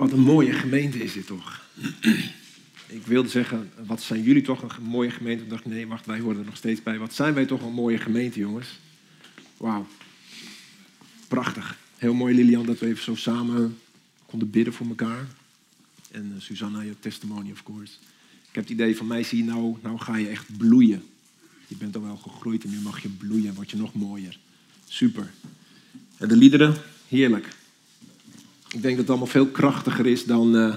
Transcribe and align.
Wat 0.00 0.12
een 0.12 0.20
mooie 0.20 0.52
gemeente 0.52 0.98
is 0.98 1.12
dit 1.12 1.26
toch? 1.26 1.64
Ik 2.98 3.06
wilde 3.06 3.28
zeggen, 3.28 3.70
wat 3.86 4.02
zijn 4.02 4.22
jullie 4.22 4.42
toch 4.42 4.62
een 4.62 4.82
mooie 4.82 5.10
gemeente? 5.10 5.42
Ik 5.42 5.50
dacht, 5.50 5.64
nee, 5.64 5.86
wacht, 5.86 6.06
wij 6.06 6.20
horen 6.20 6.38
er 6.38 6.44
nog 6.44 6.56
steeds 6.56 6.82
bij. 6.82 6.98
Wat 6.98 7.14
zijn 7.14 7.34
wij 7.34 7.46
toch 7.46 7.62
een 7.62 7.72
mooie 7.72 7.98
gemeente, 7.98 8.38
jongens? 8.38 8.78
Wauw. 9.56 9.86
Prachtig. 11.28 11.78
Heel 11.96 12.14
mooi, 12.14 12.34
Lilian, 12.34 12.66
dat 12.66 12.78
we 12.78 12.86
even 12.86 13.02
zo 13.02 13.14
samen 13.14 13.78
konden 14.26 14.50
bidden 14.50 14.72
voor 14.72 14.86
elkaar. 14.86 15.26
En 16.10 16.32
uh, 16.34 16.40
Susanna, 16.40 16.80
je 16.80 16.94
testimony, 17.00 17.50
of 17.50 17.62
course. 17.62 17.92
Ik 18.48 18.54
heb 18.54 18.64
het 18.64 18.72
idee 18.72 18.96
van 18.96 19.06
mij, 19.06 19.22
zie 19.22 19.44
nou, 19.44 19.76
nou 19.82 19.98
ga 19.98 20.16
je 20.16 20.28
echt 20.28 20.56
bloeien. 20.56 21.02
Je 21.66 21.76
bent 21.76 21.96
al 21.96 22.02
wel 22.02 22.16
gegroeid 22.16 22.64
en 22.64 22.70
nu 22.70 22.80
mag 22.80 23.02
je 23.02 23.08
bloeien, 23.08 23.54
word 23.54 23.70
je 23.70 23.76
nog 23.76 23.94
mooier. 23.94 24.38
Super. 24.88 25.30
En 26.16 26.28
de 26.28 26.36
liederen, 26.36 26.74
heerlijk. 27.08 27.58
Ik 28.72 28.82
denk 28.82 28.96
dat 28.96 28.98
het 28.98 29.08
allemaal 29.08 29.26
veel 29.26 29.46
krachtiger 29.46 30.06
is 30.06 30.24
dan 30.24 30.56
uh, 30.56 30.74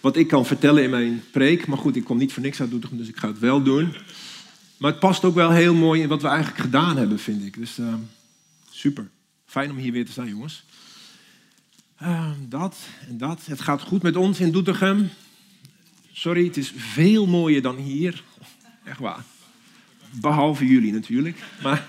wat 0.00 0.16
ik 0.16 0.28
kan 0.28 0.46
vertellen 0.46 0.82
in 0.82 0.90
mijn 0.90 1.22
preek. 1.30 1.66
Maar 1.66 1.78
goed, 1.78 1.96
ik 1.96 2.04
kom 2.04 2.18
niet 2.18 2.32
voor 2.32 2.42
niks 2.42 2.60
uit 2.60 2.70
Doetinchem, 2.70 2.98
dus 2.98 3.08
ik 3.08 3.16
ga 3.16 3.28
het 3.28 3.38
wel 3.38 3.62
doen. 3.62 3.94
Maar 4.76 4.90
het 4.90 5.00
past 5.00 5.24
ook 5.24 5.34
wel 5.34 5.50
heel 5.50 5.74
mooi 5.74 6.02
in 6.02 6.08
wat 6.08 6.22
we 6.22 6.28
eigenlijk 6.28 6.60
gedaan 6.60 6.96
hebben, 6.96 7.18
vind 7.18 7.44
ik. 7.44 7.56
Dus 7.56 7.78
uh, 7.78 7.94
super. 8.70 9.08
Fijn 9.46 9.70
om 9.70 9.76
hier 9.76 9.92
weer 9.92 10.06
te 10.06 10.12
zijn, 10.12 10.28
jongens. 10.28 10.64
Uh, 12.02 12.30
dat 12.48 12.76
en 13.08 13.18
dat. 13.18 13.46
Het 13.46 13.60
gaat 13.60 13.82
goed 13.82 14.02
met 14.02 14.16
ons 14.16 14.40
in 14.40 14.52
Doetinchem. 14.52 15.10
Sorry, 16.12 16.44
het 16.44 16.56
is 16.56 16.72
veel 16.76 17.26
mooier 17.26 17.62
dan 17.62 17.76
hier. 17.76 18.22
Echt 18.84 18.98
waar. 18.98 19.24
Behalve 20.10 20.66
jullie 20.66 20.92
natuurlijk. 20.92 21.38
Maar 21.62 21.88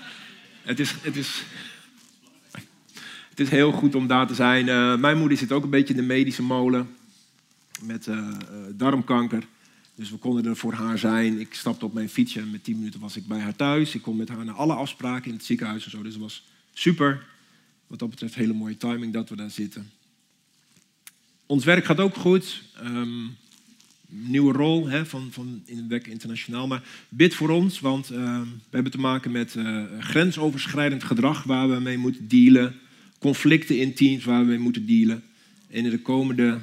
het 0.62 0.80
is, 0.80 0.94
het 1.00 1.16
is, 1.16 1.42
het 3.38 3.46
is 3.46 3.52
heel 3.52 3.72
goed 3.72 3.94
om 3.94 4.06
daar 4.06 4.26
te 4.26 4.34
zijn. 4.34 4.66
Uh, 4.66 4.96
mijn 4.96 5.18
moeder 5.18 5.38
zit 5.38 5.52
ook 5.52 5.64
een 5.64 5.70
beetje 5.70 5.94
in 5.94 6.00
de 6.00 6.06
medische 6.06 6.42
molen. 6.42 6.88
Met 7.82 8.06
uh, 8.06 8.16
uh, 8.16 8.30
darmkanker. 8.74 9.42
Dus 9.94 10.10
we 10.10 10.16
konden 10.16 10.46
er 10.46 10.56
voor 10.56 10.72
haar 10.72 10.98
zijn. 10.98 11.40
Ik 11.40 11.54
stapte 11.54 11.84
op 11.84 11.92
mijn 11.92 12.08
fietsje 12.08 12.40
en 12.40 12.50
met 12.50 12.64
tien 12.64 12.76
minuten 12.78 13.00
was 13.00 13.16
ik 13.16 13.26
bij 13.26 13.40
haar 13.40 13.56
thuis. 13.56 13.94
Ik 13.94 14.02
kon 14.02 14.16
met 14.16 14.28
haar 14.28 14.44
naar 14.44 14.54
alle 14.54 14.74
afspraken 14.74 15.30
in 15.30 15.36
het 15.36 15.44
ziekenhuis 15.44 15.84
en 15.84 15.90
zo. 15.90 16.02
Dus 16.02 16.12
het 16.12 16.22
was 16.22 16.44
super. 16.72 17.26
Wat 17.86 17.98
dat 17.98 18.10
betreft 18.10 18.34
hele 18.34 18.52
mooie 18.52 18.76
timing 18.76 19.12
dat 19.12 19.28
we 19.28 19.36
daar 19.36 19.50
zitten. 19.50 19.90
Ons 21.46 21.64
werk 21.64 21.84
gaat 21.84 22.00
ook 22.00 22.14
goed. 22.14 22.62
Um, 22.84 23.36
nieuwe 24.08 24.52
rol 24.52 24.88
hè, 24.88 25.06
van, 25.06 25.28
van 25.30 25.62
in 25.64 25.88
werk 25.88 26.06
internationaal. 26.06 26.66
Maar 26.66 26.82
bid 27.08 27.34
voor 27.34 27.50
ons, 27.50 27.80
want 27.80 28.12
uh, 28.12 28.40
we 28.40 28.70
hebben 28.70 28.92
te 28.92 28.98
maken 28.98 29.30
met 29.30 29.56
grensoverschrijdend 30.00 31.04
gedrag 31.04 31.42
waar 31.42 31.70
we 31.70 31.80
mee 31.80 31.98
moeten 31.98 32.28
dealen. 32.28 32.80
Conflicten 33.18 33.78
in 33.78 33.94
teams 33.94 34.24
waar 34.24 34.40
we 34.40 34.46
mee 34.46 34.58
moeten 34.58 34.86
dealen. 34.86 35.24
En 35.68 35.84
in 35.84 35.90
de 35.90 36.02
komende 36.02 36.60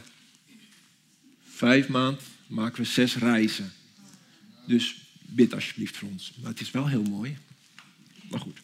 vijf 1.49 1.87
maanden 1.87 2.23
maken 2.47 2.81
we 2.81 2.87
zes 2.87 3.15
reizen. 3.15 3.73
Dus 4.67 4.95
bid 5.21 5.53
alsjeblieft 5.53 5.97
voor 5.97 6.09
ons. 6.09 6.33
Maar 6.41 6.51
het 6.51 6.61
is 6.61 6.71
wel 6.71 6.87
heel 6.87 7.03
mooi. 7.03 7.37
Maar 8.29 8.39
goed, 8.39 8.57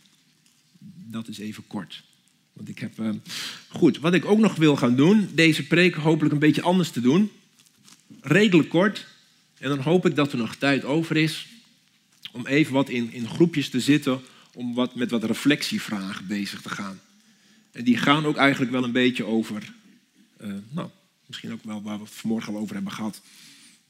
dat 1.07 1.27
is 1.27 1.37
even 1.37 1.67
kort. 1.67 2.03
Want 2.53 2.69
ik 2.69 2.79
heb. 2.79 2.99
Uh, 2.99 3.09
goed, 3.69 3.99
wat 3.99 4.13
ik 4.13 4.25
ook 4.25 4.39
nog 4.39 4.55
wil 4.55 4.75
gaan 4.75 4.95
doen, 4.95 5.29
deze 5.33 5.67
preek 5.67 5.95
hopelijk 5.95 6.33
een 6.33 6.39
beetje 6.39 6.61
anders 6.61 6.89
te 6.89 7.01
doen 7.01 7.31
redelijk 8.21 8.69
kort. 8.69 9.07
En 9.57 9.69
dan 9.69 9.79
hoop 9.79 10.05
ik 10.05 10.15
dat 10.15 10.31
er 10.31 10.37
nog 10.37 10.55
tijd 10.55 10.83
over 10.83 11.17
is 11.17 11.47
om 12.31 12.47
even 12.47 12.73
wat 12.73 12.89
in, 12.89 13.11
in 13.11 13.27
groepjes 13.27 13.69
te 13.69 13.79
zitten, 13.79 14.21
om 14.53 14.73
wat, 14.73 14.95
met 14.95 15.11
wat 15.11 15.23
reflectievragen 15.23 16.27
bezig 16.27 16.61
te 16.61 16.69
gaan. 16.69 16.99
En 17.71 17.83
die 17.83 17.97
gaan 17.97 18.25
ook 18.25 18.35
eigenlijk 18.35 18.71
wel 18.71 18.83
een 18.83 18.91
beetje 18.91 19.23
over, 19.23 19.73
uh, 20.41 20.53
nou, 20.69 20.89
misschien 21.25 21.51
ook 21.51 21.63
wel 21.63 21.81
waar 21.81 21.97
we 21.97 22.03
het 22.03 22.13
vanmorgen 22.13 22.53
al 22.53 22.59
over 22.59 22.75
hebben 22.75 22.93
gehad. 22.93 23.21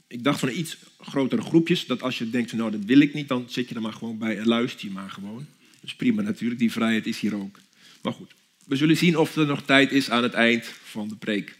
Ik 0.07 0.23
dacht 0.23 0.39
van 0.39 0.49
iets 0.49 0.77
grotere 0.99 1.41
groepjes, 1.41 1.85
dat 1.85 2.01
als 2.01 2.17
je 2.17 2.29
denkt, 2.29 2.53
nou 2.53 2.71
dat 2.71 2.85
wil 2.85 2.99
ik 2.99 3.13
niet, 3.13 3.27
dan 3.27 3.45
zit 3.49 3.69
je 3.69 3.75
er 3.75 3.81
maar 3.81 3.93
gewoon 3.93 4.17
bij 4.17 4.37
en 4.37 4.47
luister 4.47 4.87
je 4.87 4.93
maar 4.93 5.09
gewoon. 5.09 5.45
Dus 5.81 5.95
prima 5.95 6.21
natuurlijk, 6.21 6.59
die 6.59 6.71
vrijheid 6.71 7.05
is 7.05 7.19
hier 7.19 7.35
ook. 7.35 7.59
Maar 8.01 8.13
goed, 8.13 8.31
we 8.65 8.75
zullen 8.75 8.97
zien 8.97 9.17
of 9.17 9.35
er 9.35 9.45
nog 9.45 9.65
tijd 9.65 9.91
is 9.91 10.09
aan 10.09 10.23
het 10.23 10.33
eind 10.33 10.65
van 10.83 11.07
de 11.07 11.15
preek. 11.15 11.57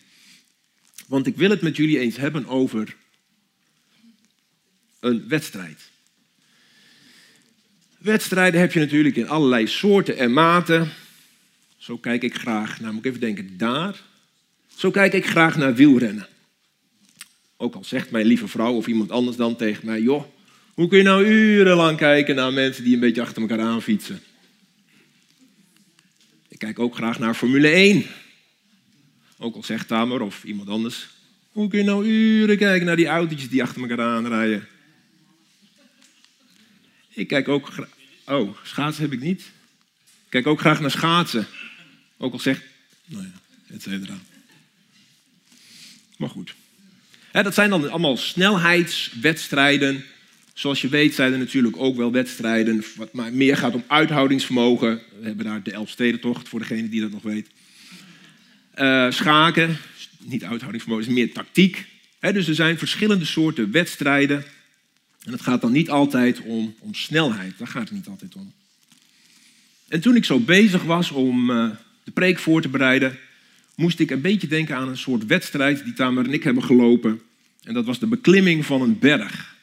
Want 1.07 1.27
ik 1.27 1.35
wil 1.35 1.49
het 1.49 1.61
met 1.61 1.75
jullie 1.75 1.99
eens 1.99 2.17
hebben 2.17 2.45
over 2.45 2.95
een 4.99 5.27
wedstrijd. 5.27 5.89
Wedstrijden 7.97 8.59
heb 8.59 8.73
je 8.73 8.79
natuurlijk 8.79 9.15
in 9.15 9.27
allerlei 9.27 9.67
soorten 9.67 10.17
en 10.17 10.33
maten. 10.33 10.91
Zo 11.81 11.97
kijk 11.97 12.23
ik 12.23 12.35
graag 12.35 12.79
naar, 12.79 12.93
moet 12.93 13.05
ik 13.05 13.09
even 13.09 13.19
denken, 13.19 13.57
daar. 13.57 14.01
Zo 14.75 14.91
kijk 14.91 15.13
ik 15.13 15.25
graag 15.25 15.57
naar 15.57 15.75
wielrennen. 15.75 16.27
Ook 17.57 17.75
al 17.75 17.83
zegt 17.83 18.11
mijn 18.11 18.25
lieve 18.25 18.47
vrouw 18.47 18.73
of 18.73 18.87
iemand 18.87 19.11
anders 19.11 19.37
dan 19.37 19.55
tegen 19.55 19.85
mij, 19.85 20.01
joh, 20.01 20.23
hoe 20.73 20.87
kun 20.87 20.97
je 20.97 21.03
nou 21.03 21.25
urenlang 21.25 21.97
kijken 21.97 22.35
naar 22.35 22.53
mensen 22.53 22.83
die 22.83 22.93
een 22.93 22.99
beetje 22.99 23.21
achter 23.21 23.41
elkaar 23.41 23.59
aanfietsen? 23.59 24.21
Ik 26.47 26.59
kijk 26.59 26.79
ook 26.79 26.95
graag 26.95 27.19
naar 27.19 27.33
Formule 27.33 27.69
1. 27.69 28.05
Ook 29.37 29.55
al 29.55 29.63
zegt 29.63 29.87
Tamer 29.87 30.21
of 30.21 30.43
iemand 30.43 30.69
anders. 30.69 31.09
Hoe 31.51 31.67
kun 31.67 31.79
je 31.79 31.85
nou 31.85 32.05
uren 32.05 32.57
kijken 32.57 32.85
naar 32.85 32.95
die 32.95 33.07
autootjes 33.07 33.49
die 33.49 33.63
achter 33.63 33.81
elkaar 33.81 34.05
aanrijden? 34.05 34.67
Ik 37.09 37.27
kijk 37.27 37.47
ook 37.47 37.67
graag. 37.67 37.89
Oh, 38.25 38.57
schaatsen 38.63 39.03
heb 39.03 39.13
ik 39.13 39.21
niet. 39.21 39.41
Ik 39.41 40.29
kijk 40.29 40.47
ook 40.47 40.59
graag 40.59 40.79
naar 40.79 40.91
schaatsen. 40.91 41.47
Ook 42.21 42.33
al 42.33 42.39
zegt. 42.39 42.61
Nou 43.05 43.23
ja, 43.23 43.31
et 43.75 43.81
cetera. 43.81 44.19
Maar 46.17 46.29
goed. 46.29 46.55
dat 47.31 47.53
zijn 47.53 47.69
dan 47.69 47.89
allemaal 47.89 48.17
snelheidswedstrijden. 48.17 50.03
Zoals 50.53 50.81
je 50.81 50.89
weet 50.89 51.15
zijn 51.15 51.31
er 51.31 51.39
natuurlijk 51.39 51.77
ook 51.77 51.95
wel 51.95 52.11
wedstrijden 52.11 52.83
wat 52.95 53.13
maar 53.13 53.33
meer 53.33 53.57
gaat 53.57 53.73
om 53.73 53.83
uithoudingsvermogen. 53.87 55.01
We 55.19 55.25
hebben 55.25 55.45
daar 55.45 55.63
de 55.63 55.71
Elfstedentocht 55.71 56.49
voor 56.49 56.59
degene 56.59 56.89
die 56.89 57.01
dat 57.01 57.11
nog 57.11 57.21
weet. 57.21 57.47
Uh, 58.75 59.11
schaken, 59.11 59.77
niet 60.19 60.43
uithoudingsvermogen, 60.43 61.07
is 61.07 61.13
meer 61.13 61.33
tactiek. 61.33 61.85
dus 62.19 62.47
er 62.47 62.55
zijn 62.55 62.77
verschillende 62.77 63.25
soorten 63.25 63.71
wedstrijden. 63.71 64.45
En 65.23 65.31
het 65.31 65.41
gaat 65.41 65.61
dan 65.61 65.71
niet 65.71 65.89
altijd 65.89 66.41
om, 66.41 66.75
om 66.79 66.93
snelheid. 66.93 67.57
Daar 67.57 67.67
gaat 67.67 67.89
het 67.89 67.97
niet 67.97 68.07
altijd 68.07 68.35
om. 68.35 68.53
En 69.87 70.01
toen 70.01 70.15
ik 70.15 70.25
zo 70.25 70.39
bezig 70.39 70.83
was 70.83 71.11
om 71.11 71.49
uh, 71.49 71.69
de 72.03 72.11
preek 72.11 72.39
voor 72.39 72.61
te 72.61 72.69
bereiden, 72.69 73.17
moest 73.75 73.99
ik 73.99 74.11
een 74.11 74.21
beetje 74.21 74.47
denken 74.47 74.75
aan 74.75 74.87
een 74.87 74.97
soort 74.97 75.25
wedstrijd 75.25 75.83
die 75.83 75.93
Tamer 75.93 76.25
en 76.25 76.33
ik 76.33 76.43
hebben 76.43 76.63
gelopen. 76.63 77.21
En 77.63 77.73
dat 77.73 77.85
was 77.85 77.99
de 77.99 78.07
beklimming 78.07 78.65
van 78.65 78.81
een 78.81 78.99
berg. 78.99 79.55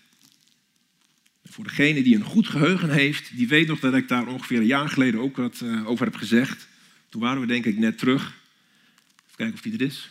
Voor 1.44 1.64
degene 1.64 2.02
die 2.02 2.14
een 2.14 2.24
goed 2.24 2.48
geheugen 2.48 2.90
heeft, 2.90 3.36
die 3.36 3.48
weet 3.48 3.66
nog 3.66 3.80
dat 3.80 3.94
ik 3.94 4.08
daar 4.08 4.26
ongeveer 4.26 4.58
een 4.58 4.66
jaar 4.66 4.88
geleden 4.88 5.20
ook 5.20 5.36
wat 5.36 5.60
uh, 5.62 5.88
over 5.88 6.04
heb 6.04 6.16
gezegd. 6.16 6.68
Toen 7.08 7.20
waren 7.20 7.40
we 7.40 7.46
denk 7.46 7.64
ik 7.64 7.78
net 7.78 7.98
terug 7.98 8.36
kijken 9.38 9.56
of 9.56 9.62
die 9.62 9.72
er 9.72 9.86
is. 9.86 10.08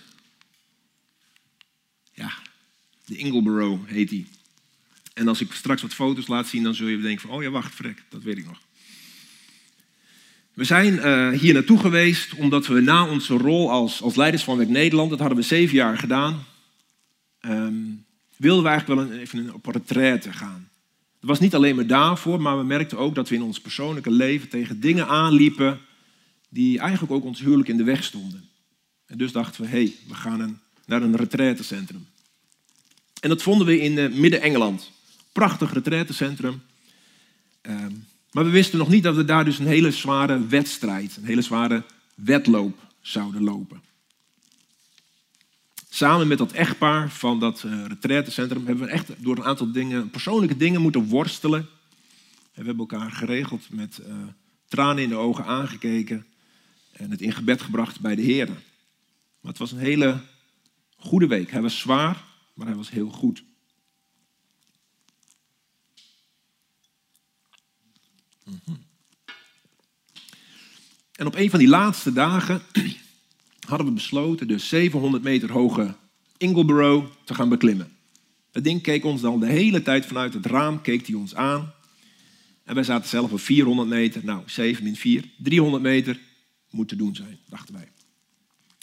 Ja, 2.13 2.33
de 3.05 3.17
Ingleborough 3.17 3.89
heet 3.89 4.09
die. 4.09 4.27
En 5.13 5.27
als 5.27 5.41
ik 5.41 5.51
straks 5.51 5.81
wat 5.81 5.93
foto's 5.93 6.27
laat 6.27 6.47
zien, 6.47 6.63
dan 6.63 6.75
zul 6.75 6.87
je 6.87 7.01
denken 7.01 7.21
van, 7.21 7.37
oh 7.37 7.43
ja, 7.43 7.49
wacht, 7.49 7.75
vrek, 7.75 8.03
dat 8.09 8.23
weet 8.23 8.37
ik 8.37 8.45
nog. 8.45 8.61
We 10.57 10.63
zijn 10.63 10.93
uh, 10.93 11.29
hier 11.39 11.53
naartoe 11.53 11.79
geweest 11.79 12.33
omdat 12.33 12.67
we 12.67 12.81
na 12.81 13.09
onze 13.09 13.33
rol 13.33 13.71
als, 13.71 14.01
als 14.01 14.15
leiders 14.15 14.43
van 14.43 14.57
Werk 14.57 14.69
Nederland, 14.69 15.09
dat 15.09 15.19
hadden 15.19 15.37
we 15.37 15.43
zeven 15.43 15.75
jaar 15.75 15.97
gedaan, 15.97 16.45
um, 17.41 18.05
wilden 18.35 18.63
we 18.63 18.69
eigenlijk 18.69 18.99
wel 18.99 19.11
een, 19.11 19.19
even 19.19 19.53
op 19.53 19.65
retraite 19.65 20.33
gaan. 20.33 20.69
Het 21.19 21.29
was 21.29 21.39
niet 21.39 21.55
alleen 21.55 21.75
maar 21.75 21.87
daarvoor, 21.87 22.41
maar 22.41 22.57
we 22.57 22.63
merkten 22.63 22.97
ook 22.97 23.15
dat 23.15 23.29
we 23.29 23.35
in 23.35 23.41
ons 23.41 23.59
persoonlijke 23.59 24.11
leven 24.11 24.49
tegen 24.49 24.79
dingen 24.79 25.07
aanliepen 25.07 25.79
die 26.49 26.79
eigenlijk 26.79 27.11
ook 27.11 27.23
ons 27.23 27.39
huwelijk 27.39 27.69
in 27.69 27.77
de 27.77 27.83
weg 27.83 28.03
stonden. 28.03 28.49
En 29.05 29.17
dus 29.17 29.31
dachten 29.31 29.61
we, 29.61 29.67
hé, 29.67 29.83
hey, 29.83 29.93
we 30.07 30.15
gaan 30.15 30.39
een, 30.39 30.59
naar 30.85 31.01
een 31.01 31.15
retraitecentrum. 31.15 32.07
En 33.21 33.29
dat 33.29 33.41
vonden 33.41 33.67
we 33.67 33.79
in 33.79 33.97
uh, 33.97 34.19
Midden-Engeland. 34.19 34.91
Prachtig 35.31 35.73
retraitecentrum. 35.73 36.61
Maar 38.37 38.45
we 38.45 38.51
wisten 38.51 38.77
nog 38.77 38.89
niet 38.89 39.03
dat 39.03 39.15
we 39.15 39.25
daar 39.25 39.45
dus 39.45 39.59
een 39.59 39.67
hele 39.67 39.91
zware 39.91 40.47
wedstrijd, 40.47 41.17
een 41.17 41.25
hele 41.25 41.41
zware 41.41 41.83
wedloop 42.15 42.79
zouden 43.01 43.43
lopen. 43.43 43.81
Samen 45.89 46.27
met 46.27 46.37
dat 46.37 46.51
echtpaar 46.51 47.09
van 47.09 47.39
dat 47.39 47.63
uh, 47.65 47.85
retraitecentrum 47.85 48.65
hebben 48.65 48.85
we 48.85 48.91
echt 48.91 49.11
door 49.17 49.37
een 49.37 49.43
aantal 49.43 49.71
dingen, 49.71 50.09
persoonlijke 50.09 50.57
dingen 50.57 50.81
moeten 50.81 51.07
worstelen. 51.07 51.59
En 51.59 51.67
we 52.61 52.65
hebben 52.65 52.87
elkaar 52.89 53.11
geregeld 53.11 53.67
met 53.69 53.99
uh, 54.07 54.15
tranen 54.67 55.03
in 55.03 55.09
de 55.09 55.15
ogen 55.15 55.45
aangekeken 55.45 56.25
en 56.91 57.11
het 57.11 57.21
in 57.21 57.33
gebed 57.33 57.61
gebracht 57.61 57.99
bij 57.99 58.15
de 58.15 58.21
Heer. 58.21 58.47
Maar 59.39 59.51
het 59.51 59.57
was 59.57 59.71
een 59.71 59.77
hele 59.77 60.19
goede 60.97 61.27
week. 61.27 61.51
Hij 61.51 61.61
was 61.61 61.79
zwaar, 61.79 62.23
maar 62.53 62.67
hij 62.67 62.75
was 62.75 62.89
heel 62.89 63.09
goed. 63.09 63.43
En 71.11 71.27
op 71.27 71.35
een 71.35 71.49
van 71.49 71.59
die 71.59 71.67
laatste 71.67 72.13
dagen 72.13 72.61
hadden 73.69 73.87
we 73.87 73.93
besloten 73.93 74.47
de 74.47 74.57
700 74.57 75.23
meter 75.23 75.51
hoge 75.51 75.95
Ingleborough 76.37 77.07
te 77.23 77.33
gaan 77.33 77.49
beklimmen. 77.49 77.91
Dat 78.51 78.63
ding 78.63 78.81
keek 78.81 79.05
ons 79.05 79.21
dan 79.21 79.39
de 79.39 79.45
hele 79.45 79.81
tijd 79.81 80.05
vanuit 80.05 80.33
het 80.33 80.45
raam, 80.45 80.81
keek 80.81 81.07
hij 81.07 81.15
ons 81.15 81.35
aan. 81.35 81.73
En 82.63 82.75
wij 82.75 82.83
zaten 82.83 83.09
zelf 83.09 83.31
op 83.31 83.39
400 83.39 83.89
meter. 83.89 84.25
Nou, 84.25 84.41
7 84.45 84.83
min 84.83 84.95
4, 84.95 85.29
300 85.37 85.83
meter 85.83 86.19
moet 86.69 86.87
te 86.87 86.95
doen 86.95 87.15
zijn, 87.15 87.39
dachten 87.49 87.73
wij. 87.73 87.91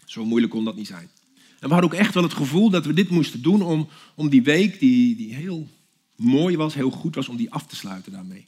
Zo 0.05 0.25
moeilijk 0.25 0.53
kon 0.53 0.65
dat 0.65 0.77
niet 0.77 0.87
zijn. 0.87 1.11
En 1.35 1.69
we 1.69 1.75
hadden 1.75 1.93
ook 1.93 1.99
echt 1.99 2.15
wel 2.15 2.23
het 2.23 2.35
gevoel 2.35 2.71
dat 2.71 2.87
we 2.87 2.93
dit 2.93 3.11
moesten 3.11 3.43
doen 3.43 3.63
om, 3.63 3.89
om 4.15 4.29
die 4.29 4.43
week, 4.43 4.81
die, 4.81 5.17
die 5.17 5.35
heel 5.35 5.69
mooi 6.17 6.57
was, 6.57 6.75
heel 6.75 6.91
goed 6.91 7.15
was, 7.15 7.29
om 7.29 7.37
die 7.37 7.51
af 7.51 7.67
te 7.67 7.77
sluiten 7.77 8.13
daarmee. 8.13 8.47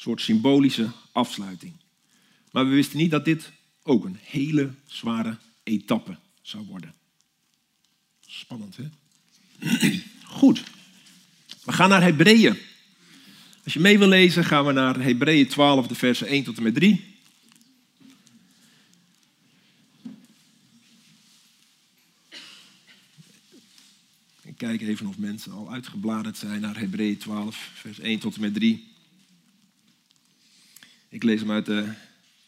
Soort 0.00 0.20
symbolische 0.20 0.90
afsluiting. 1.12 1.72
Maar 2.50 2.68
we 2.68 2.74
wisten 2.74 2.98
niet 2.98 3.10
dat 3.10 3.24
dit 3.24 3.52
ook 3.82 4.04
een 4.04 4.18
hele 4.22 4.70
zware 4.86 5.36
etappe 5.62 6.16
zou 6.42 6.66
worden. 6.66 6.94
Spannend, 8.26 8.76
hè? 8.76 8.84
Goed. 10.40 10.62
We 11.64 11.72
gaan 11.72 11.88
naar 11.88 12.02
Hebreeën. 12.02 12.58
Als 13.64 13.72
je 13.72 13.80
mee 13.80 13.98
wil 13.98 14.08
lezen, 14.08 14.44
gaan 14.44 14.64
we 14.64 14.72
naar 14.72 15.00
Hebreeën 15.00 15.48
12, 15.48 15.86
de 15.86 15.94
versen 15.94 16.26
1 16.26 16.44
tot 16.44 16.56
en 16.56 16.62
met 16.62 16.74
3. 16.74 17.04
Ik 24.42 24.56
kijk 24.56 24.80
even 24.80 25.06
of 25.06 25.18
mensen 25.18 25.52
al 25.52 25.72
uitgebladerd 25.72 26.36
zijn 26.36 26.60
naar 26.60 26.78
Hebreeën 26.78 27.18
12, 27.18 27.70
vers 27.74 27.98
1 27.98 28.18
tot 28.18 28.34
en 28.34 28.40
met 28.40 28.54
3. 28.54 28.88
Ik 31.20 31.26
lees 31.26 31.40
hem 31.40 31.50
uit 31.50 31.66
de 31.66 31.84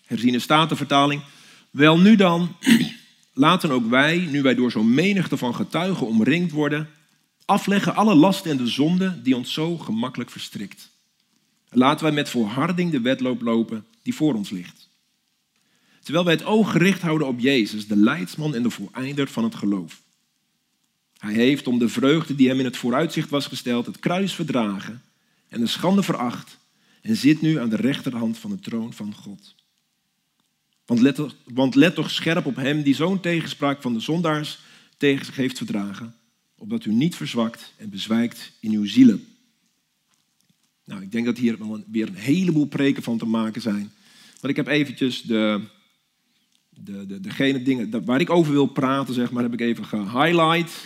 herziene 0.04 0.38
statenvertaling. 0.38 1.22
Wel 1.70 1.98
nu 1.98 2.16
dan, 2.16 2.56
laten 3.34 3.70
ook 3.70 3.90
wij, 3.90 4.18
nu 4.18 4.42
wij 4.42 4.54
door 4.54 4.70
zo'n 4.70 4.94
menigte 4.94 5.36
van 5.36 5.54
getuigen 5.54 6.06
omringd 6.06 6.52
worden, 6.52 6.88
afleggen 7.44 7.94
alle 7.94 8.14
last 8.14 8.46
en 8.46 8.56
de 8.56 8.66
zonde 8.66 9.22
die 9.22 9.36
ons 9.36 9.52
zo 9.52 9.78
gemakkelijk 9.78 10.30
verstrikt. 10.30 10.90
Laten 11.70 12.04
wij 12.04 12.14
met 12.14 12.28
volharding 12.28 12.90
de 12.90 13.00
wedloop 13.00 13.42
lopen 13.42 13.84
die 14.02 14.14
voor 14.14 14.34
ons 14.34 14.50
ligt. 14.50 14.88
Terwijl 16.02 16.24
wij 16.24 16.34
het 16.34 16.44
oog 16.44 16.70
gericht 16.70 17.02
houden 17.02 17.26
op 17.26 17.40
Jezus, 17.40 17.86
de 17.86 17.96
leidsman 17.96 18.54
en 18.54 18.62
de 18.62 18.70
voleinder 18.70 19.28
van 19.28 19.44
het 19.44 19.54
geloof. 19.54 20.00
Hij 21.18 21.34
heeft 21.34 21.66
om 21.66 21.78
de 21.78 21.88
vreugde 21.88 22.34
die 22.34 22.48
hem 22.48 22.58
in 22.58 22.64
het 22.64 22.76
vooruitzicht 22.76 23.30
was 23.30 23.46
gesteld, 23.46 23.86
het 23.86 23.98
kruis 23.98 24.34
verdragen 24.34 25.02
en 25.48 25.60
de 25.60 25.66
schande 25.66 26.02
veracht 26.02 26.60
en 27.02 27.16
zit 27.16 27.40
nu 27.40 27.58
aan 27.58 27.68
de 27.68 27.76
rechterhand 27.76 28.38
van 28.38 28.50
de 28.50 28.58
troon 28.58 28.92
van 28.92 29.14
God. 29.14 29.54
Want 30.86 31.00
let, 31.00 31.20
want 31.44 31.74
let 31.74 31.94
toch 31.94 32.10
scherp 32.10 32.46
op 32.46 32.56
hem 32.56 32.82
die 32.82 32.94
zo'n 32.94 33.20
tegenspraak 33.20 33.82
van 33.82 33.92
de 33.92 34.00
zondaars 34.00 34.58
tegen 34.96 35.24
zich 35.24 35.36
heeft 35.36 35.56
verdragen, 35.56 36.14
opdat 36.56 36.84
u 36.84 36.92
niet 36.92 37.16
verzwakt 37.16 37.72
en 37.76 37.90
bezwijkt 37.90 38.52
in 38.60 38.72
uw 38.72 38.86
zielen. 38.86 39.26
Nou, 40.84 41.02
ik 41.02 41.12
denk 41.12 41.24
dat 41.24 41.38
hier 41.38 41.56
weer 41.86 42.08
een 42.08 42.14
heleboel 42.14 42.66
preken 42.66 43.02
van 43.02 43.18
te 43.18 43.26
maken 43.26 43.62
zijn. 43.62 43.92
Maar 44.40 44.50
ik 44.50 44.56
heb 44.56 44.66
eventjes 44.66 45.22
de, 45.22 45.60
de, 46.68 47.06
de, 47.06 47.20
degene 47.20 47.62
dingen 47.62 48.04
waar 48.04 48.20
ik 48.20 48.30
over 48.30 48.52
wil 48.52 48.66
praten, 48.66 49.14
zeg 49.14 49.30
maar, 49.30 49.42
heb 49.42 49.52
ik 49.52 49.60
even 49.60 49.84
gehighlight. 49.84 50.84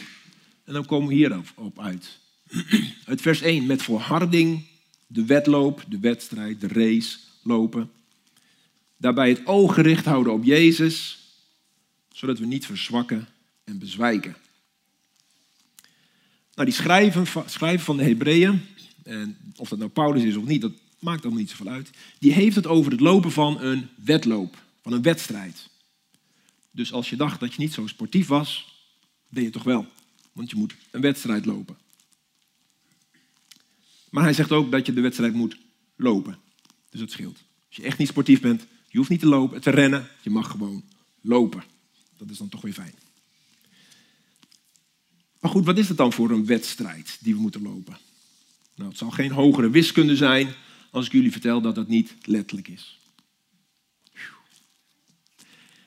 En 0.64 0.72
dan 0.72 0.86
komen 0.86 1.08
we 1.08 1.14
hierop 1.14 1.52
op 1.54 1.80
uit. 1.80 2.18
Uit 3.04 3.20
vers 3.20 3.40
1, 3.40 3.66
met 3.66 3.82
volharding 3.82 4.64
de 5.06 5.24
wedloop, 5.24 5.84
de 5.88 5.98
wedstrijd, 5.98 6.60
de 6.60 6.68
race 6.68 7.18
lopen. 7.42 7.90
Daarbij 8.96 9.28
het 9.28 9.46
oog 9.46 9.74
gericht 9.74 10.04
houden 10.04 10.32
op 10.32 10.44
Jezus, 10.44 11.18
zodat 12.12 12.38
we 12.38 12.46
niet 12.46 12.66
verzwakken 12.66 13.28
en 13.64 13.78
bezwijken. 13.78 14.36
Nou, 16.54 16.68
die 16.68 16.78
schrijven, 16.78 17.26
van 17.80 17.96
de 17.96 18.02
Hebreeën, 18.02 18.60
en 19.02 19.36
of 19.56 19.68
dat 19.68 19.78
nou 19.78 19.90
Paulus 19.90 20.22
is 20.22 20.36
of 20.36 20.44
niet, 20.44 20.60
dat 20.60 20.72
maakt 20.98 21.22
allemaal 21.22 21.40
niet 21.40 21.50
zoveel 21.50 21.68
uit. 21.68 21.90
Die 22.18 22.32
heeft 22.32 22.56
het 22.56 22.66
over 22.66 22.90
het 22.90 23.00
lopen 23.00 23.32
van 23.32 23.60
een 23.60 23.88
wedloop, 24.04 24.62
van 24.82 24.92
een 24.92 25.02
wedstrijd. 25.02 25.68
Dus 26.70 26.92
als 26.92 27.10
je 27.10 27.16
dacht 27.16 27.40
dat 27.40 27.54
je 27.54 27.60
niet 27.60 27.72
zo 27.72 27.86
sportief 27.86 28.26
was, 28.26 28.74
ben 29.28 29.42
je 29.42 29.50
toch 29.50 29.62
wel. 29.62 29.86
Want 30.32 30.50
je 30.50 30.56
moet 30.56 30.74
een 30.90 31.00
wedstrijd 31.00 31.46
lopen. 31.46 31.76
Maar 34.10 34.22
hij 34.22 34.32
zegt 34.32 34.52
ook 34.52 34.70
dat 34.70 34.86
je 34.86 34.92
de 34.92 35.00
wedstrijd 35.00 35.34
moet 35.34 35.56
lopen. 35.96 36.38
Dus 36.90 37.00
dat 37.00 37.10
scheelt. 37.10 37.44
Als 37.66 37.76
je 37.76 37.82
echt 37.82 37.98
niet 37.98 38.08
sportief 38.08 38.40
bent, 38.40 38.66
je 38.88 38.98
hoeft 38.98 39.10
niet 39.10 39.20
te 39.20 39.26
lopen, 39.26 39.60
te 39.60 39.70
rennen, 39.70 40.08
je 40.22 40.30
mag 40.30 40.50
gewoon 40.50 40.84
lopen. 41.20 41.64
Dat 42.16 42.30
is 42.30 42.38
dan 42.38 42.48
toch 42.48 42.60
weer 42.60 42.72
fijn. 42.72 42.94
Maar 45.40 45.50
goed, 45.50 45.64
wat 45.64 45.78
is 45.78 45.88
het 45.88 45.96
dan 45.96 46.12
voor 46.12 46.30
een 46.30 46.46
wedstrijd 46.46 47.18
die 47.20 47.34
we 47.34 47.40
moeten 47.40 47.62
lopen? 47.62 47.98
Nou, 48.74 48.88
het 48.88 48.98
zal 48.98 49.10
geen 49.10 49.30
hogere 49.30 49.70
wiskunde 49.70 50.16
zijn 50.16 50.48
als 50.90 51.06
ik 51.06 51.12
jullie 51.12 51.32
vertel 51.32 51.60
dat 51.60 51.74
dat 51.74 51.88
niet 51.88 52.14
letterlijk 52.22 52.68
is. 52.68 52.98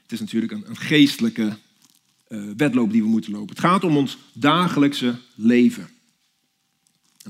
Het 0.02 0.12
is 0.12 0.20
natuurlijk 0.20 0.52
een, 0.52 0.70
een 0.70 0.78
geestelijke 0.78 1.58
uh, 2.28 2.52
wedloop 2.58 2.92
die 2.92 3.02
we 3.02 3.08
moeten 3.08 3.32
lopen. 3.32 3.50
Het 3.50 3.60
gaat 3.60 3.84
om 3.84 3.98
ons 3.98 4.18
dagelijkse 4.34 5.20
leven. 5.36 5.90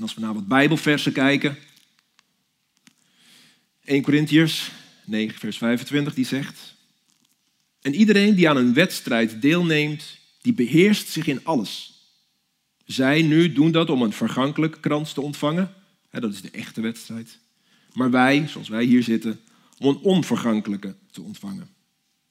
En 0.00 0.06
als 0.06 0.14
we 0.14 0.20
naar 0.20 0.34
wat 0.34 0.48
Bijbelversen 0.48 1.12
kijken, 1.12 1.58
1 3.84 4.02
Corinthiërs 4.02 4.70
9, 5.04 5.38
vers 5.38 5.58
25, 5.58 6.14
die 6.14 6.24
zegt: 6.24 6.74
En 7.80 7.94
iedereen 7.94 8.34
die 8.34 8.48
aan 8.48 8.56
een 8.56 8.74
wedstrijd 8.74 9.42
deelneemt, 9.42 10.18
die 10.40 10.52
beheerst 10.52 11.08
zich 11.08 11.26
in 11.26 11.44
alles. 11.44 12.02
Zij 12.84 13.22
nu 13.22 13.52
doen 13.52 13.72
dat 13.72 13.90
om 13.90 14.02
een 14.02 14.12
vergankelijke 14.12 14.80
krans 14.80 15.12
te 15.12 15.20
ontvangen. 15.20 15.74
dat 16.10 16.32
is 16.32 16.40
de 16.40 16.50
echte 16.50 16.80
wedstrijd. 16.80 17.38
Maar 17.92 18.10
wij, 18.10 18.46
zoals 18.48 18.68
wij 18.68 18.84
hier 18.84 19.02
zitten, 19.02 19.40
om 19.78 19.88
een 19.88 20.00
onvergankelijke 20.00 20.96
te 21.10 21.22
ontvangen. 21.22 21.68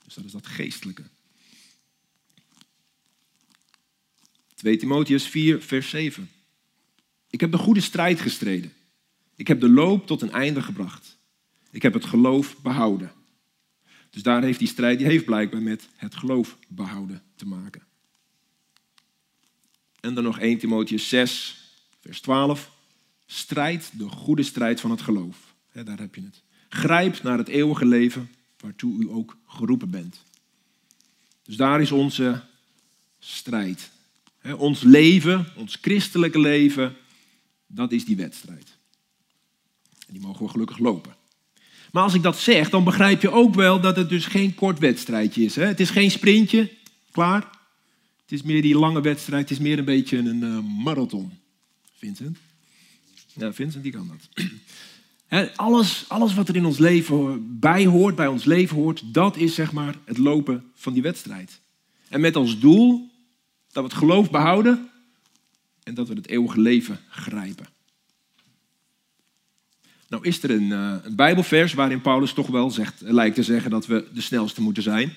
Dus 0.06 0.13
dat 0.13 0.25
is 0.25 0.31
dat 0.31 0.48
geestelijke. 0.48 1.04
2 4.56 4.77
Timotheus 4.77 5.27
4, 5.27 5.62
vers 5.62 5.89
7. 5.89 6.30
Ik 7.30 7.40
heb 7.40 7.52
de 7.52 7.58
goede 7.58 7.81
strijd 7.81 8.20
gestreden. 8.20 8.74
Ik 9.36 9.48
heb 9.48 9.60
de 9.60 9.70
loop 9.70 10.08
tot 10.08 10.22
een 10.22 10.31
einde 10.31 10.62
gebracht. 10.62 11.18
Ik 11.72 11.81
heb 11.81 11.94
het 11.94 12.06
geloof 12.06 12.56
behouden. 12.62 13.12
Dus 14.10 14.24
daar 14.24 14.44
heeft 14.44 14.60
die 14.60 14.68
strijd, 14.68 14.98
die 14.98 15.08
heeft 15.08 15.26
blijkbaar 15.26 15.62
met 15.62 15.88
het 15.96 16.16
geloof 16.16 16.58
behouden 16.68 17.22
te 17.36 17.46
maken. 17.46 17.81
En 20.00 20.14
dan 20.14 20.24
nog 20.24 20.40
1 20.40 20.58
Timotheus 20.58 21.09
6, 21.09 21.64
vers 22.00 22.21
12. 22.21 22.71
Strijd 23.26 23.92
de 23.98 24.07
goede 24.07 24.44
strijd 24.44 24.80
van 24.80 24.92
het 24.92 25.02
geloof. 25.02 25.54
daar 25.71 26.00
heb 26.00 26.16
je 26.16 26.21
het. 26.21 26.42
Grijp 26.69 27.24
naar 27.24 27.38
het 27.38 27.48
eeuwige 27.48 27.86
leven 27.86 28.31
waartoe 28.59 29.04
u 29.04 29.09
ook 29.09 29.38
geroepen 29.48 29.90
bent. 29.90 30.24
Dus 31.44 31.56
daar 31.56 31.81
is 31.81 31.92
onze 31.92 32.44
strijd. 33.19 33.92
ons 34.57 34.81
leven, 34.81 35.45
ons 35.56 35.78
christelijke 35.81 36.40
leven, 36.40 36.95
dat 37.71 37.92
is 37.92 38.06
die 38.06 38.16
wedstrijd. 38.16 38.78
En 40.07 40.14
die 40.14 40.21
mogen 40.21 40.45
we 40.45 40.52
gelukkig 40.52 40.78
lopen. 40.78 41.16
Maar 41.92 42.04
als 42.04 42.14
ik 42.14 42.23
dat 42.23 42.38
zeg, 42.38 42.69
dan 42.69 42.83
begrijp 42.83 43.21
je 43.21 43.31
ook 43.31 43.56
wel 43.56 43.81
dat 43.81 43.95
het 43.95 44.09
dus 44.09 44.26
geen 44.26 44.56
kort 44.56 44.80
wedstrijdje 44.80 45.44
is. 45.44 45.56
Hè? 45.56 45.66
Het 45.66 45.80
is 45.80 45.90
geen 45.90 46.11
sprintje, 46.11 46.71
klaar. 47.11 47.42
Het 48.21 48.31
is 48.31 48.42
meer 48.42 48.61
die 48.61 48.78
lange 48.78 49.02
wedstrijd, 49.02 49.49
het 49.49 49.52
is 49.52 49.64
meer 49.64 49.78
een 49.78 49.85
beetje 49.85 50.18
een 50.18 50.44
uh, 50.44 50.59
marathon. 50.83 51.31
Vincent? 51.97 52.38
Ja, 53.33 53.54
Vincent 53.54 53.83
die 53.83 53.92
kan 53.92 54.07
dat. 54.07 54.47
alles, 55.56 56.06
alles 56.07 56.33
wat 56.33 56.49
er 56.49 56.56
in 56.56 56.66
ons 56.66 56.78
leven 56.78 57.59
bij 57.59 57.85
hoort, 57.85 58.16
bij 58.16 58.28
ons 58.28 58.44
leven 58.44 58.76
hoort, 58.76 59.14
dat 59.14 59.38
is 59.38 59.56
zeg 59.56 59.71
maar 59.71 59.95
het 60.06 60.18
lopen 60.18 60.64
van 60.76 60.94
die 60.94 61.02
wedstrijd. 61.02 61.59
En 62.09 62.21
met 62.21 62.35
als 62.35 62.59
doel 62.59 63.09
dat 63.71 63.83
we 63.83 63.90
het 63.90 63.99
geloof 63.99 64.30
behouden 64.31 64.90
en 65.90 65.96
dat 65.96 66.08
we 66.08 66.14
het 66.14 66.28
eeuwige 66.28 66.60
leven 66.60 67.00
grijpen. 67.10 67.66
Nou 70.10 70.24
is 70.24 70.44
er 70.44 70.52
een, 70.52 70.69
uh, 70.69 70.96
een 71.04 71.16
Bijbelvers 71.16 71.74
waarin 71.74 72.02
Paulus 72.02 72.34
toch 72.34 72.48
wel 72.48 72.72
zegt, 72.72 73.02
lijkt 73.02 73.36
te 73.36 73.44
zeggen 73.44 73.72
dat 73.72 73.86
we 73.86 74.08
de 74.14 74.22
snelste 74.22 74.62
moeten 74.62 74.84
zijn. 74.84 75.14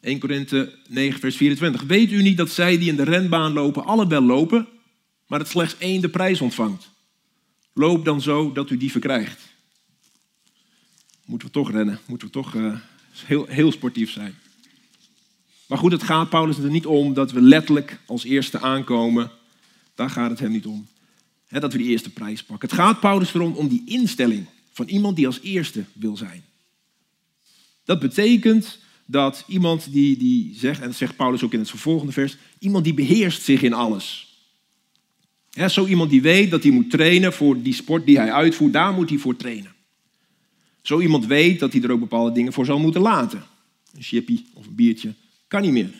1 0.00 0.18
Korinthe 0.18 0.78
9, 0.88 1.20
vers 1.20 1.36
24. 1.36 1.82
Weet 1.82 2.12
u 2.12 2.22
niet 2.22 2.36
dat 2.36 2.50
zij 2.50 2.78
die 2.78 2.88
in 2.88 2.96
de 2.96 3.02
renbaan 3.02 3.52
lopen, 3.52 3.84
alle 3.84 4.06
wel 4.06 4.22
lopen, 4.22 4.68
maar 5.26 5.38
dat 5.38 5.48
slechts 5.48 5.78
één 5.78 6.00
de 6.00 6.08
prijs 6.08 6.40
ontvangt? 6.40 6.90
Loop 7.72 8.04
dan 8.04 8.20
zo 8.20 8.52
dat 8.52 8.70
u 8.70 8.76
die 8.76 8.90
verkrijgt. 8.90 9.40
Moeten 11.24 11.48
we 11.48 11.54
toch 11.54 11.70
rennen, 11.70 11.98
moeten 12.06 12.26
we 12.26 12.32
toch 12.32 12.54
uh, 12.54 12.78
heel, 13.26 13.46
heel 13.46 13.72
sportief 13.72 14.10
zijn. 14.10 14.34
Maar 15.70 15.78
goed, 15.78 15.92
het 15.92 16.02
gaat 16.02 16.28
Paulus 16.28 16.58
er 16.58 16.70
niet 16.70 16.86
om 16.86 17.14
dat 17.14 17.32
we 17.32 17.40
letterlijk 17.40 18.00
als 18.06 18.24
eerste 18.24 18.60
aankomen. 18.60 19.30
Daar 19.94 20.10
gaat 20.10 20.30
het 20.30 20.38
hem 20.38 20.50
niet 20.50 20.66
om. 20.66 20.86
dat 21.48 21.72
we 21.72 21.78
die 21.78 21.88
eerste 21.88 22.10
prijs 22.10 22.42
pakken. 22.42 22.68
Het 22.68 22.78
gaat 22.78 23.00
Paulus 23.00 23.34
erom 23.34 23.52
om 23.52 23.68
die 23.68 23.82
instelling 23.86 24.46
van 24.72 24.88
iemand 24.88 25.16
die 25.16 25.26
als 25.26 25.40
eerste 25.40 25.84
wil 25.92 26.16
zijn. 26.16 26.44
Dat 27.84 28.00
betekent 28.00 28.78
dat 29.06 29.44
iemand 29.46 29.92
die, 29.92 30.16
die 30.16 30.54
zegt, 30.58 30.80
en 30.80 30.86
dat 30.86 30.96
zegt 30.96 31.16
Paulus 31.16 31.42
ook 31.42 31.52
in 31.52 31.58
het 31.58 31.70
vervolgende 31.70 32.12
vers, 32.12 32.36
iemand 32.58 32.84
die 32.84 32.94
beheerst 32.94 33.42
zich 33.42 33.62
in 33.62 33.72
alles. 33.72 34.36
Zo 35.68 35.86
iemand 35.86 36.10
die 36.10 36.22
weet 36.22 36.50
dat 36.50 36.62
hij 36.62 36.72
moet 36.72 36.90
trainen 36.90 37.32
voor 37.32 37.62
die 37.62 37.74
sport 37.74 38.06
die 38.06 38.18
hij 38.18 38.32
uitvoert, 38.32 38.72
daar 38.72 38.92
moet 38.92 39.08
hij 39.08 39.18
voor 39.18 39.36
trainen. 39.36 39.74
Zo 40.82 41.00
iemand 41.00 41.26
weet 41.26 41.60
dat 41.60 41.72
hij 41.72 41.82
er 41.82 41.90
ook 41.90 42.00
bepaalde 42.00 42.32
dingen 42.32 42.52
voor 42.52 42.64
zal 42.64 42.78
moeten 42.78 43.00
laten. 43.00 43.42
Een 43.94 44.02
chippy 44.02 44.44
of 44.54 44.66
een 44.66 44.74
biertje 44.74 45.14
kan 45.50 45.62
niet 45.62 45.72
meer. 45.72 45.90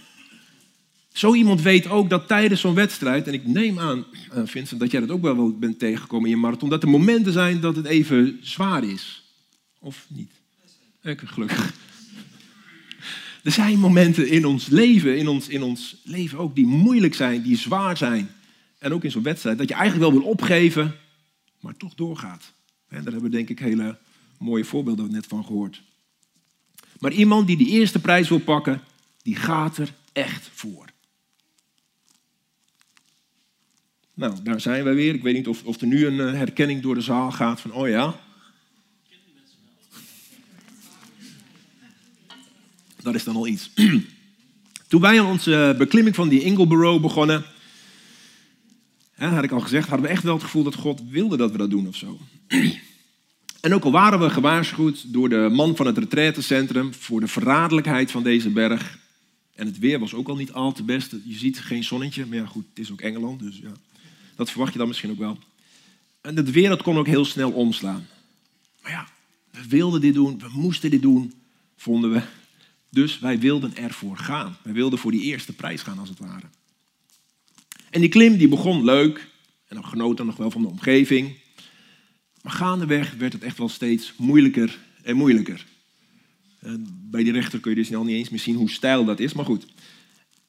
Zo 1.13 1.35
iemand 1.35 1.63
weet 1.63 1.89
ook 1.89 2.11
dat 2.11 2.29
tijdens 2.29 2.61
zo'n 2.61 2.75
wedstrijd, 2.75 3.27
en 3.27 3.33
ik 3.33 3.47
neem 3.47 3.79
aan, 3.79 4.05
uh, 4.35 4.43
Vincent, 4.45 4.81
dat 4.81 4.91
jij 4.91 5.01
dat 5.01 5.11
ook 5.11 5.23
wel 5.23 5.59
bent 5.59 5.79
tegengekomen 5.79 6.25
in 6.25 6.35
je 6.35 6.41
marathon, 6.41 6.69
dat 6.69 6.83
er 6.83 6.89
momenten 6.89 7.33
zijn 7.33 7.61
dat 7.61 7.77
het 7.77 7.87
even 7.87 8.39
zwaar 8.43 8.85
is. 8.85 9.23
Of 9.79 10.07
niet? 10.09 10.31
Ik, 11.03 11.21
gelukkig. 11.25 11.75
Er 13.43 13.53
zijn 13.53 13.79
momenten 13.79 14.29
in 14.29 14.45
ons 14.45 14.67
leven, 14.67 15.19
in 15.19 15.29
ons, 15.29 15.49
in 15.49 15.63
ons 15.63 15.97
leven 16.05 16.39
ook, 16.39 16.55
die 16.55 16.67
moeilijk 16.67 17.15
zijn, 17.15 17.43
die 17.43 17.57
zwaar 17.57 17.97
zijn. 17.97 18.31
En 18.79 18.93
ook 18.93 19.05
in 19.05 19.11
zo'n 19.11 19.23
wedstrijd, 19.23 19.59
dat 19.59 19.69
je 19.69 19.75
eigenlijk 19.75 20.11
wel 20.11 20.21
wil 20.21 20.31
opgeven, 20.31 20.97
maar 21.61 21.77
toch 21.77 21.95
doorgaat. 21.95 22.53
En 22.89 23.03
daar 23.03 23.13
hebben 23.13 23.31
we 23.31 23.37
denk 23.37 23.49
ik 23.49 23.59
hele 23.59 23.99
mooie 24.39 24.65
voorbeelden 24.65 25.11
net 25.11 25.27
van 25.27 25.45
gehoord. 25.45 25.83
Maar 26.99 27.13
iemand 27.13 27.47
die 27.47 27.57
die 27.57 27.71
eerste 27.71 27.99
prijs 27.99 28.29
wil 28.29 28.39
pakken, 28.39 28.83
die 29.31 29.39
gaat 29.39 29.77
er 29.77 29.93
echt 30.13 30.51
voor. 30.53 30.87
Nou, 34.15 34.35
daar 34.43 34.61
zijn 34.61 34.85
wij 34.85 34.95
weer. 34.95 35.15
Ik 35.15 35.23
weet 35.23 35.35
niet 35.35 35.49
of, 35.49 35.65
of 35.65 35.81
er 35.81 35.87
nu 35.87 36.07
een 36.07 36.21
eh, 36.21 36.33
herkenning 36.33 36.83
door 36.83 36.95
de 36.95 37.01
zaal 37.01 37.31
gaat 37.31 37.61
van, 37.61 37.73
oh 37.73 37.89
ja. 37.89 38.21
Dat 43.03 43.15
is 43.15 43.25
dan 43.25 43.37
al 43.37 43.47
iets. 43.47 43.71
Toen 44.89 45.01
wij 45.01 45.21
aan 45.21 45.27
onze 45.27 45.75
beklimming 45.79 46.15
van 46.15 46.29
die 46.29 46.43
Ingleborough 46.43 47.03
begonnen, 47.03 47.45
hè, 49.13 49.29
had 49.29 49.45
ik 49.45 49.53
al 49.53 49.61
gezegd, 49.61 49.89
hadden 49.89 50.07
we 50.07 50.13
echt 50.13 50.23
wel 50.23 50.35
het 50.35 50.43
gevoel 50.43 50.63
dat 50.63 50.75
God 50.75 51.03
wilde 51.09 51.37
dat 51.37 51.51
we 51.51 51.59
dat 51.59 51.71
doen 51.71 51.89
of 51.89 51.97
zo. 51.97 52.19
En 53.61 53.75
ook 53.75 53.85
al 53.85 53.93
waren 53.93 54.21
we 54.21 54.31
gewaarschuwd 54.31 55.13
door 55.13 55.29
de 55.29 55.49
man 55.53 55.77
van 55.77 55.87
het 55.87 55.99
retraitecentrum 55.99 56.95
voor 56.95 57.21
de 57.21 57.29
verraderlijkheid 57.29 58.11
van 58.11 58.23
deze 58.23 58.51
berg. 58.51 59.00
En 59.61 59.67
het 59.67 59.79
weer 59.79 59.99
was 59.99 60.15
ook 60.15 60.29
al 60.29 60.37
niet 60.37 60.53
al 60.53 60.73
te 60.73 60.83
best. 60.83 61.11
Je 61.25 61.35
ziet 61.35 61.59
geen 61.59 61.85
zonnetje, 61.85 62.27
maar 62.27 62.37
ja 62.37 62.47
goed, 62.47 62.65
het 62.69 62.79
is 62.79 62.93
ook 62.93 63.01
Engeland, 63.01 63.41
dus 63.41 63.59
ja. 63.59 63.73
Dat 64.37 64.51
verwacht 64.51 64.73
je 64.73 64.79
dan 64.79 64.89
misschien 64.89 65.11
ook 65.11 65.19
wel. 65.19 65.39
En 66.21 66.37
het 66.37 66.51
weer 66.51 66.69
dat 66.69 66.83
kon 66.83 66.99
ook 66.99 67.07
heel 67.07 67.25
snel 67.25 67.51
omslaan. 67.51 68.07
Maar 68.83 68.91
ja, 68.91 69.09
we 69.51 69.69
wilden 69.69 70.01
dit 70.01 70.15
doen, 70.15 70.39
we 70.39 70.49
moesten 70.53 70.91
dit 70.91 71.03
doen, 71.03 71.33
vonden 71.77 72.13
we. 72.13 72.23
Dus 72.91 73.19
wij 73.19 73.39
wilden 73.39 73.77
ervoor 73.77 74.17
gaan. 74.17 74.57
Wij 74.63 74.73
wilden 74.73 74.99
voor 74.99 75.11
die 75.11 75.23
eerste 75.23 75.53
prijs 75.53 75.83
gaan, 75.83 75.99
als 75.99 76.09
het 76.09 76.19
ware. 76.19 76.47
En 77.91 78.01
die 78.01 78.11
klim 78.11 78.37
die 78.37 78.49
begon 78.49 78.85
leuk. 78.85 79.29
En 79.67 79.77
dan 79.77 79.87
genoten 79.87 80.27
nog 80.27 80.37
wel 80.37 80.51
van 80.51 80.63
de 80.63 80.69
omgeving. 80.69 81.37
Maar 82.43 82.53
gaandeweg 82.53 83.15
werd 83.15 83.33
het 83.33 83.43
echt 83.43 83.59
wel 83.59 83.69
steeds 83.69 84.13
moeilijker 84.17 84.79
en 85.03 85.17
moeilijker. 85.17 85.67
Bij 87.11 87.23
die 87.23 87.33
rechter 87.33 87.61
kun 87.61 87.71
je 87.71 87.77
dus 87.77 87.87
snel 87.87 88.05
niet 88.05 88.17
eens 88.17 88.29
meer 88.29 88.41
zien 88.41 88.57
hoe 88.57 88.71
stijl 88.71 89.05
dat 89.05 89.21
is, 89.21 89.33
maar 89.33 89.45
goed. 89.45 89.67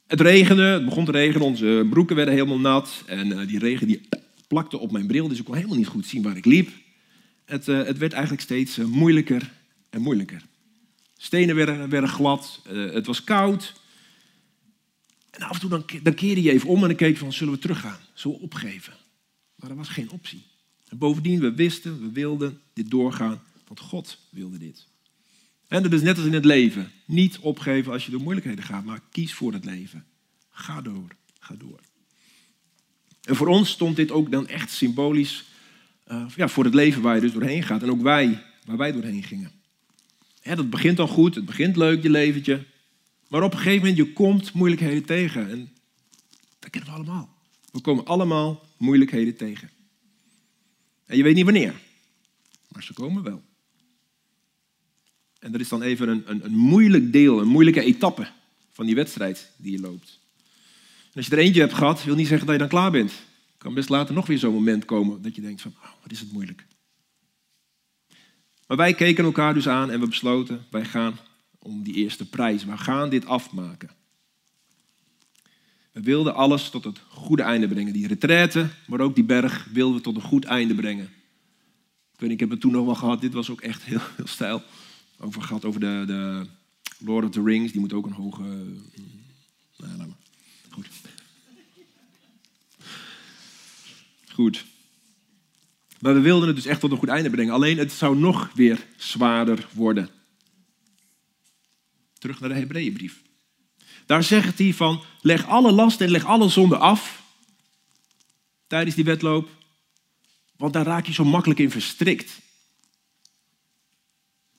Het 0.07 0.21
regende, 0.21 0.63
het 0.63 0.85
begon 0.85 1.05
te 1.05 1.11
regenen, 1.11 1.47
onze 1.47 1.87
broeken 1.89 2.15
werden 2.15 2.33
helemaal 2.33 2.59
nat. 2.59 3.03
En 3.05 3.27
uh, 3.27 3.47
die 3.47 3.59
regen 3.59 3.87
die 3.87 4.01
plakte 4.47 4.77
op 4.77 4.91
mijn 4.91 5.07
bril, 5.07 5.27
dus 5.27 5.39
ik 5.39 5.45
kon 5.45 5.55
helemaal 5.55 5.77
niet 5.77 5.87
goed 5.87 6.05
zien 6.05 6.21
waar 6.21 6.37
ik 6.37 6.45
liep. 6.45 6.69
Het, 7.45 7.67
uh, 7.67 7.83
het 7.83 7.97
werd 7.97 8.13
eigenlijk 8.13 8.43
steeds 8.43 8.77
moeilijker 8.77 9.51
en 9.89 10.01
moeilijker. 10.01 10.41
Stenen 11.17 11.55
werden, 11.55 11.89
werden 11.89 12.09
glad, 12.09 12.61
het 12.69 13.05
was 13.05 13.23
koud. 13.23 13.73
En 15.29 15.41
af 15.41 15.53
en 15.53 15.59
toe 15.59 15.69
dan, 15.69 15.85
dan 16.03 16.13
keerde 16.13 16.41
je 16.41 16.51
even 16.51 16.69
om 16.69 16.81
en 16.81 16.87
dan 16.87 16.95
keek 16.95 17.17
van, 17.17 17.33
zullen 17.33 17.53
we 17.53 17.59
teruggaan? 17.59 17.99
Zullen 18.13 18.37
we 18.37 18.43
opgeven? 18.43 18.93
Maar 19.55 19.69
dat 19.69 19.77
was 19.77 19.89
geen 19.89 20.11
optie. 20.11 20.43
En 20.87 20.97
bovendien, 20.97 21.39
we 21.39 21.53
wisten, 21.53 22.01
we 22.01 22.11
wilden 22.11 22.61
dit 22.73 22.89
doorgaan, 22.89 23.41
want 23.67 23.79
God 23.79 24.17
wilde 24.29 24.57
dit. 24.57 24.87
En 25.71 25.83
dat 25.83 25.93
is 25.93 26.01
net 26.01 26.17
als 26.17 26.25
in 26.25 26.33
het 26.33 26.45
leven. 26.45 26.91
Niet 27.05 27.39
opgeven 27.39 27.91
als 27.91 28.05
je 28.05 28.11
door 28.11 28.21
moeilijkheden 28.21 28.63
gaat, 28.63 28.85
maar 28.85 29.01
kies 29.11 29.33
voor 29.33 29.53
het 29.53 29.65
leven. 29.65 30.05
Ga 30.49 30.81
door, 30.81 31.15
ga 31.39 31.55
door. 31.57 31.79
En 33.21 33.35
voor 33.35 33.47
ons 33.47 33.69
stond 33.69 33.95
dit 33.95 34.11
ook 34.11 34.31
dan 34.31 34.47
echt 34.47 34.71
symbolisch 34.71 35.45
uh, 36.07 36.25
ja, 36.35 36.47
voor 36.47 36.63
het 36.63 36.73
leven 36.73 37.01
waar 37.01 37.15
je 37.15 37.21
dus 37.21 37.31
doorheen 37.31 37.63
gaat. 37.63 37.83
En 37.83 37.89
ook 37.89 38.01
wij, 38.01 38.43
waar 38.65 38.77
wij 38.77 38.91
doorheen 38.91 39.23
gingen. 39.23 39.51
Dat 40.43 40.69
begint 40.69 40.97
dan 40.97 41.07
goed, 41.07 41.35
het 41.35 41.45
begint 41.45 41.75
leuk, 41.75 42.03
je 42.03 42.09
leventje. 42.09 42.65
Maar 43.27 43.43
op 43.43 43.51
een 43.51 43.57
gegeven 43.57 43.79
moment, 43.79 43.97
je 43.97 44.13
komt 44.13 44.53
moeilijkheden 44.53 45.05
tegen. 45.05 45.49
En 45.49 45.69
dat 46.59 46.69
kennen 46.69 46.89
we 46.89 46.95
allemaal. 46.95 47.37
We 47.71 47.81
komen 47.81 48.05
allemaal 48.05 48.65
moeilijkheden 48.77 49.35
tegen. 49.35 49.69
En 51.05 51.17
je 51.17 51.23
weet 51.23 51.35
niet 51.35 51.45
wanneer. 51.45 51.73
Maar 52.67 52.83
ze 52.83 52.93
komen 52.93 53.23
wel. 53.23 53.49
En 55.41 55.51
dat 55.51 55.61
is 55.61 55.69
dan 55.69 55.81
even 55.81 56.07
een, 56.09 56.23
een, 56.25 56.45
een 56.45 56.55
moeilijk 56.55 57.11
deel, 57.11 57.39
een 57.39 57.47
moeilijke 57.47 57.81
etappe 57.81 58.27
van 58.71 58.85
die 58.85 58.95
wedstrijd 58.95 59.51
die 59.57 59.71
je 59.71 59.79
loopt. 59.79 60.19
En 61.03 61.17
als 61.17 61.25
je 61.25 61.31
er 61.31 61.37
eentje 61.37 61.61
hebt 61.61 61.73
gehad, 61.73 62.03
wil 62.03 62.15
niet 62.15 62.27
zeggen 62.27 62.45
dat 62.45 62.55
je 62.55 62.61
dan 62.61 62.69
klaar 62.69 62.91
bent. 62.91 63.13
kan 63.57 63.73
best 63.73 63.89
later 63.89 64.13
nog 64.13 64.27
weer 64.27 64.37
zo'n 64.37 64.53
moment 64.53 64.85
komen 64.85 65.21
dat 65.21 65.35
je 65.35 65.41
denkt 65.41 65.61
van, 65.61 65.73
oh, 65.83 65.89
wat 66.01 66.11
is 66.11 66.19
het 66.19 66.31
moeilijk. 66.31 66.65
Maar 68.67 68.77
wij 68.77 68.93
keken 68.93 69.23
elkaar 69.23 69.53
dus 69.53 69.67
aan 69.67 69.91
en 69.91 69.99
we 69.99 70.07
besloten, 70.07 70.65
wij 70.69 70.85
gaan 70.85 71.19
om 71.59 71.83
die 71.83 71.93
eerste 71.93 72.29
prijs. 72.29 72.65
We 72.65 72.77
gaan 72.77 73.09
dit 73.09 73.25
afmaken. 73.25 73.89
We 75.91 76.01
wilden 76.01 76.35
alles 76.35 76.69
tot 76.69 76.83
het 76.83 77.01
goede 77.07 77.43
einde 77.43 77.67
brengen. 77.67 77.93
Die 77.93 78.07
retraite, 78.07 78.69
maar 78.87 78.99
ook 78.99 79.15
die 79.15 79.23
berg 79.23 79.67
wilden 79.71 79.95
we 79.95 80.01
tot 80.01 80.15
een 80.15 80.21
goed 80.21 80.45
einde 80.45 80.75
brengen. 80.75 81.05
Ik 82.13 82.19
weet 82.19 82.29
niet, 82.29 82.31
ik 82.31 82.39
heb 82.39 82.49
het 82.49 82.61
toen 82.61 82.71
nog 82.71 82.85
wel 82.85 82.95
gehad. 82.95 83.21
Dit 83.21 83.33
was 83.33 83.49
ook 83.49 83.61
echt 83.61 83.83
heel, 83.83 84.01
heel 84.17 84.27
stijl 84.27 84.63
over 85.21 85.41
gehad, 85.41 85.65
over 85.65 85.79
de, 85.79 86.03
de 86.07 86.47
Lord 86.97 87.25
of 87.25 87.31
the 87.31 87.43
Rings. 87.43 87.71
Die 87.71 87.81
moet 87.81 87.93
ook 87.93 88.05
een 88.05 88.11
hoge... 88.11 88.41
Mm, 88.41 88.89
nou, 89.77 89.97
laat. 89.97 90.07
Goed. 90.69 90.87
Goed. 94.33 94.65
Maar 95.99 96.13
we 96.13 96.19
wilden 96.19 96.47
het 96.47 96.55
dus 96.55 96.65
echt 96.65 96.79
tot 96.79 96.91
een 96.91 96.97
goed 96.97 97.09
einde 97.09 97.29
brengen. 97.29 97.53
Alleen 97.53 97.77
het 97.77 97.91
zou 97.91 98.17
nog 98.17 98.51
weer 98.53 98.87
zwaarder 98.97 99.67
worden. 99.71 100.09
Terug 102.17 102.39
naar 102.39 102.49
de 102.49 102.55
Hebreeënbrief. 102.55 103.21
Daar 104.05 104.23
zegt 104.23 104.59
hij 104.59 104.73
van, 104.73 105.03
leg 105.21 105.45
alle 105.45 105.71
lasten 105.71 106.05
en 106.05 106.11
leg 106.11 106.25
alle 106.25 106.49
zonden 106.49 106.79
af. 106.79 107.23
Tijdens 108.67 108.95
die 108.95 109.05
wedloop. 109.05 109.49
Want 110.57 110.73
daar 110.73 110.85
raak 110.85 111.05
je 111.05 111.13
zo 111.13 111.23
makkelijk 111.23 111.59
in 111.59 111.71
verstrikt. 111.71 112.41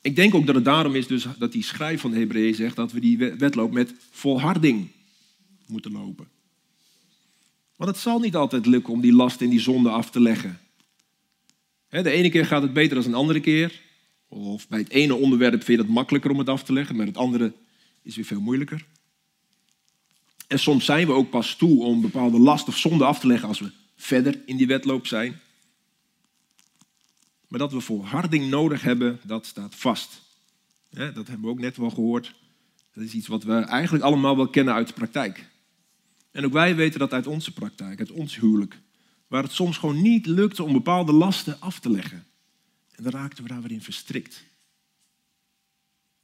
Ik 0.02 0.16
denk 0.16 0.35
ook 0.35 0.47
dat 0.47 0.54
het 0.54 0.64
daarom 0.64 0.94
is 0.94 1.06
dus 1.06 1.26
dat 1.38 1.52
die 1.52 1.62
schrijf 1.62 2.00
van 2.00 2.11
de 2.11 2.18
Hebreeën 2.18 2.54
zegt 2.54 2.76
dat 2.76 2.92
we 2.92 3.00
die 3.00 3.18
wedloop 3.18 3.73
met 3.73 3.94
volharding 4.11 4.88
moeten 5.66 5.92
lopen. 5.92 6.28
Want 7.76 7.90
het 7.90 8.00
zal 8.00 8.18
niet 8.18 8.37
altijd 8.37 8.66
lukken 8.66 8.92
om 8.92 9.00
die 9.00 9.12
last 9.12 9.40
en 9.40 9.49
die 9.49 9.61
zonde 9.61 9.90
af 9.90 10.11
te 10.11 10.21
leggen. 10.21 10.59
De 11.88 12.11
ene 12.11 12.30
keer 12.30 12.47
gaat 12.47 12.62
het 12.62 12.73
beter 12.73 12.97
dan 12.97 13.04
een 13.04 13.14
andere 13.14 13.40
keer. 13.40 13.80
Of 14.28 14.68
bij 14.68 14.78
het 14.78 14.90
ene 14.90 15.14
onderwerp 15.14 15.64
vind 15.64 15.78
je 15.78 15.85
het 15.85 15.94
makkelijker 15.94 16.30
om 16.30 16.38
het 16.38 16.49
af 16.49 16.62
te 16.62 16.73
leggen, 16.73 16.97
maar 16.97 17.06
het 17.06 17.16
andere 17.16 17.52
is 18.02 18.16
weer 18.16 18.25
veel 18.25 18.40
moeilijker. 18.40 18.87
En 20.47 20.59
soms 20.59 20.85
zijn 20.85 21.06
we 21.06 21.12
ook 21.12 21.30
pas 21.30 21.56
toe 21.56 21.82
om 21.82 22.00
bepaalde 22.00 22.38
last 22.38 22.68
of 22.68 22.76
zonde 22.76 23.04
af 23.04 23.21
te 23.21 23.26
leggen 23.26 23.49
als 23.49 23.61
we 23.61 23.71
verder 23.97 24.40
in 24.47 24.56
die 24.56 24.66
wedloop 24.66 25.06
zijn. 25.06 25.40
Maar 27.52 27.61
dat 27.61 27.73
we 27.73 27.80
volharding 27.80 28.50
nodig 28.50 28.82
hebben, 28.82 29.21
dat 29.25 29.47
staat 29.47 29.75
vast. 29.75 30.23
dat 30.90 31.14
hebben 31.14 31.40
we 31.40 31.49
ook 31.49 31.61
net 31.61 31.76
wel 31.76 31.90
gehoord. 31.90 32.35
Dat 32.92 33.04
is 33.04 33.12
iets 33.12 33.26
wat 33.26 33.44
we 33.44 33.52
eigenlijk 33.54 34.04
allemaal 34.04 34.37
wel 34.37 34.49
kennen 34.49 34.75
uit 34.75 34.87
de 34.87 34.92
praktijk. 34.92 35.49
En 36.30 36.44
ook 36.44 36.52
wij 36.52 36.76
weten 36.76 36.99
dat 36.99 37.12
uit 37.12 37.26
onze 37.26 37.52
praktijk, 37.52 37.99
uit 37.99 38.11
ons 38.11 38.37
huwelijk. 38.37 38.78
Waar 39.26 39.42
het 39.42 39.52
soms 39.52 39.78
gewoon 39.78 40.02
niet 40.02 40.26
lukte 40.26 40.62
om 40.62 40.73
bepaalde 40.73 41.12
lasten 41.12 41.61
af 41.61 41.78
te 41.78 41.90
leggen. 41.90 42.26
En 42.90 43.02
dan 43.02 43.12
raakten 43.12 43.42
we 43.42 43.49
daar 43.49 43.62
weer 43.62 43.71
in 43.71 43.82
verstrikt. 43.82 44.44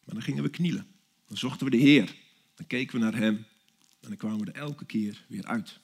Maar 0.04 0.14
dan 0.14 0.24
gingen 0.24 0.42
we 0.42 0.48
knielen. 0.48 0.86
Dan 1.26 1.36
zochten 1.36 1.64
we 1.64 1.76
de 1.76 1.82
Heer. 1.82 2.14
Dan 2.54 2.66
keken 2.66 2.98
we 2.98 3.04
naar 3.04 3.16
Hem. 3.16 3.34
En 4.00 4.08
dan 4.08 4.16
kwamen 4.16 4.44
we 4.44 4.52
er 4.52 4.60
elke 4.60 4.84
keer 4.84 5.24
weer 5.26 5.46
uit. 5.46 5.78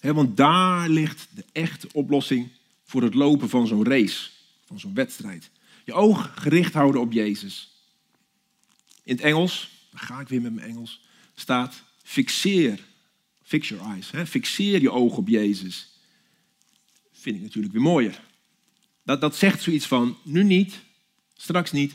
want 0.00 0.36
daar 0.36 0.88
ligt 0.88 1.28
de 1.34 1.44
echte 1.52 1.88
oplossing 1.92 2.50
voor 2.92 3.02
het 3.02 3.14
lopen 3.14 3.48
van 3.48 3.66
zo'n 3.66 3.84
race, 3.84 4.30
van 4.64 4.80
zo'n 4.80 4.94
wedstrijd. 4.94 5.50
Je 5.84 5.92
oog 5.92 6.32
gericht 6.34 6.74
houden 6.74 7.00
op 7.00 7.12
Jezus. 7.12 7.70
In 9.02 9.14
het 9.14 9.24
Engels, 9.24 9.70
daar 9.90 10.02
ga 10.02 10.20
ik 10.20 10.28
weer 10.28 10.40
met 10.40 10.54
mijn 10.54 10.66
Engels, 10.66 11.00
staat 11.34 11.82
fixeer. 12.02 12.84
Fix 13.42 13.68
your 13.68 13.84
eyes. 13.84 14.10
Hè? 14.10 14.26
Fixeer 14.26 14.80
je 14.80 14.90
oog 14.90 15.16
op 15.16 15.28
Jezus. 15.28 15.98
Vind 17.12 17.36
ik 17.36 17.42
natuurlijk 17.42 17.72
weer 17.72 17.82
mooier. 17.82 18.20
Dat, 19.02 19.20
dat 19.20 19.36
zegt 19.36 19.62
zoiets 19.62 19.86
van, 19.86 20.16
nu 20.22 20.44
niet, 20.44 20.80
straks 21.34 21.72
niet, 21.72 21.94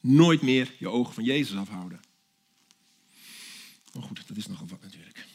Nooit 0.00 0.42
meer 0.42 0.74
je 0.78 0.88
ogen 0.88 1.14
van 1.14 1.24
Jezus 1.24 1.56
afhouden. 1.56 2.00
Maar 3.92 4.02
goed, 4.02 4.28
dat 4.28 4.36
is 4.36 4.46
nogal 4.46 4.66
wat 4.66 4.82
natuurlijk. 4.82 5.26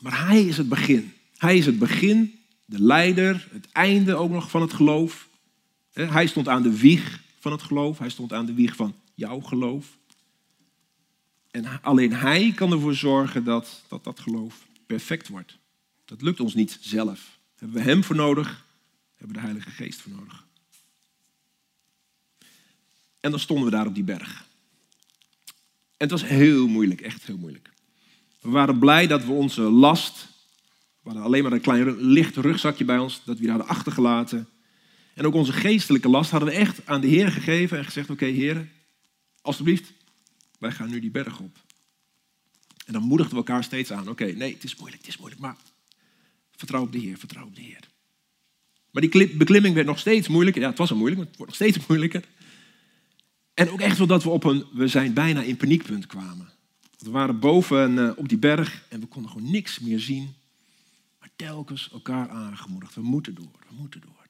Maar 0.00 0.26
hij 0.26 0.44
is 0.44 0.56
het 0.56 0.68
begin. 0.68 1.12
Hij 1.36 1.56
is 1.56 1.66
het 1.66 1.78
begin, 1.78 2.43
de 2.64 2.82
leider, 2.82 3.48
het 3.50 3.72
einde 3.72 4.14
ook 4.14 4.30
nog 4.30 4.50
van 4.50 4.62
het 4.62 4.72
geloof. 4.72 5.28
Hij 5.92 6.26
stond 6.26 6.48
aan 6.48 6.62
de 6.62 6.78
wieg 6.78 7.22
van 7.38 7.52
het 7.52 7.62
geloof. 7.62 7.98
Hij 7.98 8.08
stond 8.08 8.32
aan 8.32 8.46
de 8.46 8.54
wieg 8.54 8.76
van 8.76 8.94
jouw 9.14 9.40
geloof. 9.40 9.96
En 11.50 11.82
alleen 11.82 12.12
hij 12.12 12.52
kan 12.54 12.72
ervoor 12.72 12.94
zorgen 12.94 13.44
dat 13.44 13.82
dat, 13.88 14.04
dat 14.04 14.20
geloof 14.20 14.66
perfect 14.86 15.28
wordt. 15.28 15.58
Dat 16.04 16.22
lukt 16.22 16.40
ons 16.40 16.54
niet 16.54 16.78
zelf. 16.80 17.38
Hebben 17.56 17.76
we 17.76 17.90
hem 17.90 18.04
voor 18.04 18.16
nodig, 18.16 18.64
hebben 19.14 19.36
we 19.36 19.42
de 19.42 19.46
Heilige 19.46 19.70
Geest 19.70 20.00
voor 20.00 20.12
nodig. 20.12 20.44
En 23.20 23.30
dan 23.30 23.40
stonden 23.40 23.64
we 23.64 23.70
daar 23.70 23.86
op 23.86 23.94
die 23.94 24.04
berg. 24.04 24.44
En 25.96 26.10
het 26.10 26.10
was 26.10 26.24
heel 26.24 26.66
moeilijk, 26.66 27.00
echt 27.00 27.26
heel 27.26 27.38
moeilijk. 27.38 27.72
We 28.40 28.50
waren 28.50 28.78
blij 28.78 29.06
dat 29.06 29.24
we 29.24 29.32
onze 29.32 29.62
last, 29.62 30.28
we 31.04 31.10
hadden 31.10 31.22
alleen 31.22 31.42
maar 31.42 31.52
een 31.52 31.60
klein 31.60 32.00
licht 32.00 32.36
rugzakje 32.36 32.84
bij 32.84 32.98
ons, 32.98 33.22
dat 33.24 33.34
we 33.34 33.40
die 33.40 33.50
hadden 33.50 33.68
achtergelaten. 33.68 34.48
En 35.14 35.26
ook 35.26 35.34
onze 35.34 35.52
geestelijke 35.52 36.08
last 36.08 36.30
hadden 36.30 36.48
we 36.48 36.54
echt 36.54 36.86
aan 36.86 37.00
de 37.00 37.06
Heer 37.06 37.30
gegeven 37.30 37.78
en 37.78 37.84
gezegd, 37.84 38.10
oké 38.10 38.24
Heer, 38.24 38.68
alstublieft, 39.42 39.92
wij 40.58 40.70
gaan 40.70 40.90
nu 40.90 41.00
die 41.00 41.10
berg 41.10 41.38
op. 41.38 41.58
En 42.86 42.92
dan 42.92 43.02
moedigden 43.02 43.34
we 43.34 43.44
elkaar 43.44 43.64
steeds 43.64 43.92
aan, 43.92 44.08
oké, 44.08 44.24
nee, 44.24 44.52
het 44.52 44.64
is 44.64 44.76
moeilijk, 44.76 45.02
het 45.02 45.10
is 45.10 45.18
moeilijk, 45.18 45.40
maar 45.42 45.56
vertrouw 46.56 46.82
op 46.82 46.92
de 46.92 46.98
Heer, 46.98 47.18
vertrouw 47.18 47.44
op 47.44 47.54
de 47.54 47.62
Heer. 47.62 47.92
Maar 48.90 49.02
die 49.02 49.36
beklimming 49.36 49.74
werd 49.74 49.86
nog 49.86 49.98
steeds 49.98 50.28
moeilijker. 50.28 50.62
Ja, 50.62 50.68
het 50.68 50.78
was 50.78 50.90
al 50.90 50.96
moeilijk, 50.96 51.20
maar 51.20 51.30
het 51.30 51.38
wordt 51.38 51.58
nog 51.58 51.68
steeds 51.68 51.86
moeilijker. 51.88 52.24
En 53.54 53.70
ook 53.70 53.80
echt 53.80 53.98
wel 53.98 54.06
dat 54.06 54.22
we 54.22 54.30
op 54.30 54.44
een, 54.44 54.64
we 54.72 54.88
zijn 54.88 55.12
bijna 55.12 55.42
in 55.42 55.56
paniekpunt 55.56 56.06
kwamen. 56.06 56.48
We 56.98 57.10
waren 57.10 57.38
boven 57.38 57.96
uh, 57.96 58.10
op 58.16 58.28
die 58.28 58.38
berg 58.38 58.84
en 58.88 59.00
we 59.00 59.06
konden 59.06 59.30
gewoon 59.30 59.50
niks 59.50 59.78
meer 59.78 60.00
zien. 60.00 60.34
Maar 61.24 61.32
telkens 61.36 61.90
elkaar 61.92 62.28
aangemoedigd. 62.28 62.94
We 62.94 63.02
moeten 63.02 63.34
door, 63.34 63.58
we 63.68 63.74
moeten 63.74 64.00
door. 64.00 64.26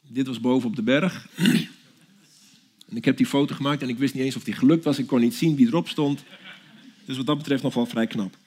Dit 0.00 0.26
was 0.26 0.40
boven 0.40 0.68
op 0.68 0.76
de 0.76 0.82
berg. 0.82 1.26
En 2.88 2.96
ik 2.96 3.04
heb 3.04 3.16
die 3.16 3.26
foto 3.26 3.54
gemaakt 3.54 3.82
en 3.82 3.88
ik 3.88 3.98
wist 3.98 4.14
niet 4.14 4.22
eens 4.22 4.36
of 4.36 4.44
die 4.44 4.54
gelukt 4.54 4.84
was. 4.84 4.98
Ik 4.98 5.06
kon 5.06 5.20
niet 5.20 5.34
zien 5.34 5.56
wie 5.56 5.66
erop 5.66 5.88
stond. 5.88 6.24
Dus 7.04 7.16
wat 7.16 7.26
dat 7.26 7.38
betreft 7.38 7.62
nog 7.62 7.74
wel 7.74 7.86
vrij 7.86 8.06
knap. 8.06 8.38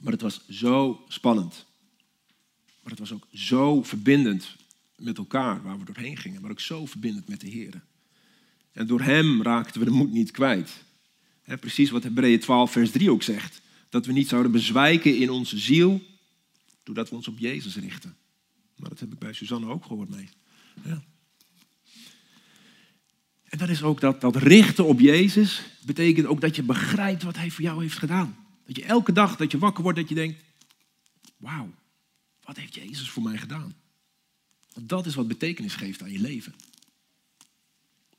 Maar 0.00 0.12
het 0.12 0.20
was 0.20 0.48
zo 0.48 1.04
spannend. 1.08 1.66
Maar 2.82 2.90
het 2.90 2.98
was 2.98 3.12
ook 3.12 3.26
zo 3.32 3.82
verbindend 3.82 4.56
met 4.96 5.18
elkaar 5.18 5.62
waar 5.62 5.78
we 5.78 5.84
doorheen 5.84 6.16
gingen. 6.16 6.40
Maar 6.40 6.50
ook 6.50 6.60
zo 6.60 6.86
verbindend 6.86 7.28
met 7.28 7.40
de 7.40 7.48
Heer. 7.48 7.84
En 8.72 8.86
door 8.86 9.00
Hem 9.00 9.42
raakten 9.42 9.80
we 9.80 9.86
de 9.86 9.92
moed 9.92 10.12
niet 10.12 10.30
kwijt. 10.30 10.84
Precies 11.44 11.90
wat 11.90 12.02
Hebreeën 12.02 12.40
12 12.40 12.72
vers 12.72 12.90
3 12.90 13.10
ook 13.10 13.22
zegt. 13.22 13.60
Dat 13.88 14.06
we 14.06 14.12
niet 14.12 14.28
zouden 14.28 14.52
bezwijken 14.52 15.16
in 15.16 15.30
onze 15.30 15.58
ziel. 15.58 16.02
Doordat 16.82 17.08
we 17.08 17.14
ons 17.14 17.28
op 17.28 17.38
Jezus 17.38 17.76
richten. 17.76 18.16
Maar 18.76 18.88
dat 18.88 19.00
heb 19.00 19.12
ik 19.12 19.18
bij 19.18 19.32
Suzanne 19.32 19.66
ook 19.66 19.84
gehoord 19.84 20.08
mee. 20.08 20.28
Ja. 20.84 21.02
En 23.44 23.58
dat 23.58 23.68
is 23.68 23.82
ook 23.82 24.00
dat, 24.00 24.20
dat 24.20 24.36
richten 24.36 24.84
op 24.84 25.00
Jezus, 25.00 25.62
betekent 25.84 26.26
ook 26.26 26.40
dat 26.40 26.56
je 26.56 26.62
begrijpt 26.62 27.22
wat 27.22 27.36
Hij 27.36 27.50
voor 27.50 27.64
jou 27.64 27.82
heeft 27.82 27.98
gedaan. 27.98 28.36
Dat 28.66 28.76
je 28.76 28.84
elke 28.84 29.12
dag 29.12 29.36
dat 29.36 29.50
je 29.50 29.58
wakker 29.58 29.82
wordt, 29.82 29.98
dat 29.98 30.08
je 30.08 30.14
denkt, 30.14 30.42
wauw, 31.36 31.74
wat 32.42 32.56
heeft 32.56 32.74
Jezus 32.74 33.10
voor 33.10 33.22
mij 33.22 33.38
gedaan? 33.38 33.74
Want 34.72 34.88
dat 34.88 35.06
is 35.06 35.14
wat 35.14 35.28
betekenis 35.28 35.74
geeft 35.74 36.02
aan 36.02 36.12
je 36.12 36.18
leven. 36.18 36.54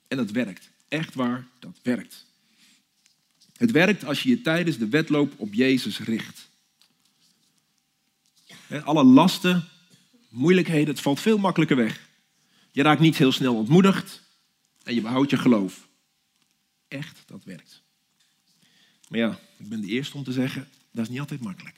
En 0.08 0.17
dat 0.17 0.32
werkt. 0.32 0.70
Echt 0.88 1.13
waar, 1.13 1.48
dat 1.60 1.79
werkt. 1.84 2.25
Het 3.57 3.71
werkt 3.71 4.05
als 4.05 4.23
je 4.23 4.30
je 4.30 4.41
tijdens 4.41 4.77
de 4.77 4.89
wedloop 4.89 5.34
op 5.38 5.53
Jezus 5.53 5.99
richt. 5.99 6.49
Alle 8.84 9.03
lasten, 9.03 9.67
moeilijkheden, 10.30 10.88
het 10.88 11.01
valt 11.01 11.19
veel 11.19 11.38
makkelijker 11.38 11.77
weg. 11.77 12.10
Je 12.71 12.82
raakt 12.82 12.99
niet 12.99 13.17
heel 13.17 13.32
snel 13.32 13.56
ontmoedigd 13.56 14.21
en 14.84 14.95
je 14.95 15.01
behoudt 15.01 15.30
je 15.30 15.38
geloof. 15.38 15.88
Echt, 16.88 17.23
dat 17.25 17.43
werkt. 17.43 17.84
Maar 19.10 19.19
ja, 19.19 19.39
ik 19.58 19.69
ben 19.69 19.82
de 19.82 19.88
eerste 19.88 20.17
om 20.17 20.23
te 20.23 20.32
zeggen, 20.32 20.69
dat 20.91 21.03
is 21.03 21.10
niet 21.10 21.19
altijd 21.19 21.41
makkelijk. 21.41 21.77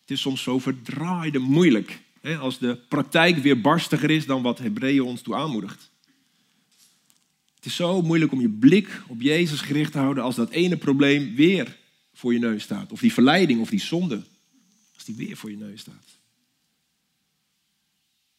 Het 0.00 0.10
is 0.10 0.20
soms 0.20 0.42
zo 0.42 0.58
verdraaide 0.58 1.38
moeilijk. 1.38 2.00
Als 2.40 2.58
de 2.58 2.76
praktijk 2.76 3.36
weer 3.36 3.60
barstiger 3.60 4.10
is 4.10 4.26
dan 4.26 4.42
wat 4.42 4.58
Hebreeën 4.58 5.02
ons 5.02 5.22
toe 5.22 5.34
aanmoedigt. 5.34 5.90
Het 7.58 7.66
is 7.66 7.76
zo 7.76 8.02
moeilijk 8.02 8.32
om 8.32 8.40
je 8.40 8.48
blik 8.48 9.02
op 9.06 9.20
Jezus 9.20 9.60
gericht 9.60 9.92
te 9.92 9.98
houden 9.98 10.22
als 10.22 10.36
dat 10.36 10.50
ene 10.50 10.76
probleem 10.76 11.34
weer 11.34 11.78
voor 12.12 12.32
je 12.32 12.38
neus 12.38 12.62
staat. 12.62 12.92
Of 12.92 13.00
die 13.00 13.12
verleiding 13.12 13.60
of 13.60 13.70
die 13.70 13.80
zonde. 13.80 14.22
Als 14.94 15.04
die 15.04 15.14
weer 15.14 15.36
voor 15.36 15.50
je 15.50 15.56
neus 15.56 15.80
staat. 15.80 16.18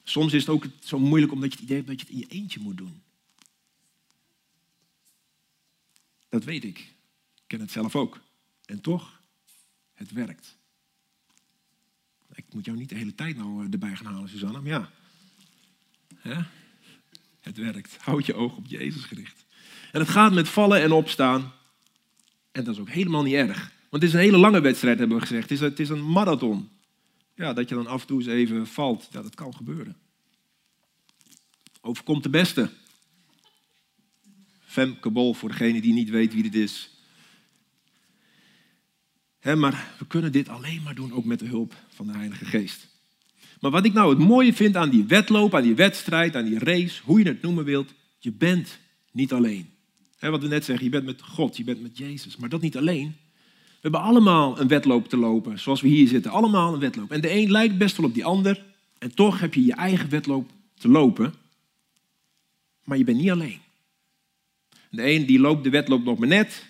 Soms 0.03 0.33
is 0.33 0.41
het 0.41 0.49
ook 0.49 0.65
zo 0.79 0.99
moeilijk 0.99 1.31
omdat 1.31 1.51
je 1.51 1.55
het 1.55 1.63
idee 1.63 1.75
hebt 1.75 1.87
dat 1.87 1.99
je 1.99 2.05
het 2.05 2.15
in 2.15 2.19
je 2.19 2.41
eentje 2.41 2.59
moet 2.59 2.77
doen. 2.77 3.01
Dat 6.29 6.43
weet 6.43 6.63
ik. 6.63 6.77
Ik 6.77 7.43
ken 7.47 7.59
het 7.59 7.71
zelf 7.71 7.95
ook. 7.95 8.19
En 8.65 8.81
toch, 8.81 9.21
het 9.93 10.11
werkt. 10.11 10.57
Ik 12.33 12.45
moet 12.53 12.65
jou 12.65 12.77
niet 12.77 12.89
de 12.89 12.95
hele 12.95 13.15
tijd 13.15 13.37
nou 13.37 13.65
eh, 13.65 13.71
erbij 13.71 13.95
gaan 13.95 14.13
halen, 14.13 14.29
Susanne. 14.29 14.61
Maar 14.61 14.91
ja, 16.23 16.49
het 17.41 17.57
werkt. 17.57 17.97
Houd 18.01 18.25
je 18.25 18.33
oog 18.33 18.55
op 18.55 18.65
Jezus 18.67 19.03
gericht. 19.03 19.45
En 19.91 19.99
het 19.99 20.09
gaat 20.09 20.33
met 20.33 20.49
vallen 20.49 20.81
en 20.81 20.91
opstaan. 20.91 21.53
En 22.51 22.63
dat 22.63 22.73
is 22.73 22.81
ook 22.81 22.89
helemaal 22.89 23.23
niet 23.23 23.33
erg. 23.33 23.71
Want 23.89 24.03
het 24.03 24.11
is 24.11 24.13
een 24.13 24.23
hele 24.23 24.37
lange 24.37 24.61
wedstrijd, 24.61 24.99
hebben 24.99 25.17
we 25.17 25.25
gezegd. 25.25 25.49
Het 25.59 25.79
is, 25.79 25.89
een 25.89 26.11
marathon. 26.11 26.69
Ja, 27.35 27.53
dat 27.53 27.69
je 27.69 27.75
dan 27.75 27.87
af 27.87 28.01
en 28.01 28.07
toe 28.07 28.19
eens 28.19 28.27
even 28.27 28.67
valt, 28.67 29.07
ja, 29.11 29.21
dat 29.21 29.35
kan 29.35 29.55
gebeuren. 29.55 29.97
Overkomt 31.81 32.23
de 32.23 32.29
beste. 32.29 32.69
Femke 34.59 35.09
Bol, 35.09 35.33
voor 35.33 35.49
degene 35.49 35.81
die 35.81 35.93
niet 35.93 36.09
weet 36.09 36.33
wie 36.33 36.43
dit 36.43 36.55
is. 36.55 36.89
maar 39.41 39.93
we 39.99 40.07
kunnen 40.07 40.31
dit 40.31 40.49
alleen 40.49 40.81
maar 40.83 40.95
doen, 40.95 41.13
ook 41.13 41.25
met 41.25 41.39
de 41.39 41.47
hulp 41.47 41.75
van 41.87 42.07
de 42.07 42.13
Heilige 42.13 42.45
Geest. 42.45 42.98
Maar 43.59 43.71
wat 43.71 43.85
ik 43.85 43.93
nou 43.93 44.09
het 44.09 44.27
mooie 44.27 44.53
vind 44.53 44.75
aan 44.75 44.89
die 44.89 45.03
wedloop, 45.03 45.55
aan 45.55 45.63
die 45.63 45.75
wedstrijd, 45.75 46.35
aan 46.35 46.45
die 46.45 46.59
race, 46.59 47.01
hoe 47.03 47.19
je 47.19 47.25
het 47.25 47.41
noemen 47.41 47.63
wilt, 47.65 47.93
je 48.19 48.31
bent 48.31 48.79
niet 49.11 49.33
alleen. 49.33 49.69
wat 50.19 50.41
we 50.41 50.47
net 50.47 50.65
zeggen, 50.65 50.85
je 50.85 50.91
bent 50.91 51.05
met 51.05 51.21
God, 51.21 51.57
je 51.57 51.63
bent 51.63 51.81
met 51.81 51.97
Jezus, 51.97 52.37
maar 52.37 52.49
dat 52.49 52.61
niet 52.61 52.77
alleen. 52.77 53.15
We 53.79 53.87
hebben 53.89 54.01
allemaal 54.01 54.59
een 54.59 54.67
wedloop 54.67 55.09
te 55.09 55.17
lopen, 55.17 55.59
zoals 55.59 55.81
we 55.81 55.87
hier 55.87 56.07
zitten. 56.07 56.31
Allemaal 56.31 56.73
een 56.73 56.79
wedloop. 56.79 57.11
En 57.11 57.21
de 57.21 57.31
een 57.31 57.51
lijkt 57.51 57.77
best 57.77 57.97
wel 57.97 58.05
op 58.05 58.13
die 58.13 58.25
ander. 58.25 58.65
En 58.97 59.15
toch 59.15 59.39
heb 59.39 59.53
je 59.53 59.65
je 59.65 59.73
eigen 59.73 60.09
wedloop 60.09 60.51
te 60.77 60.87
lopen. 60.87 61.33
Maar 62.83 62.97
je 62.97 63.03
bent 63.03 63.17
niet 63.17 63.31
alleen. 63.31 63.59
De 64.89 65.11
een 65.11 65.25
die 65.25 65.39
loopt 65.39 65.63
de 65.63 65.69
wedloop 65.69 66.03
nog 66.03 66.17
maar 66.17 66.27
net. 66.27 66.65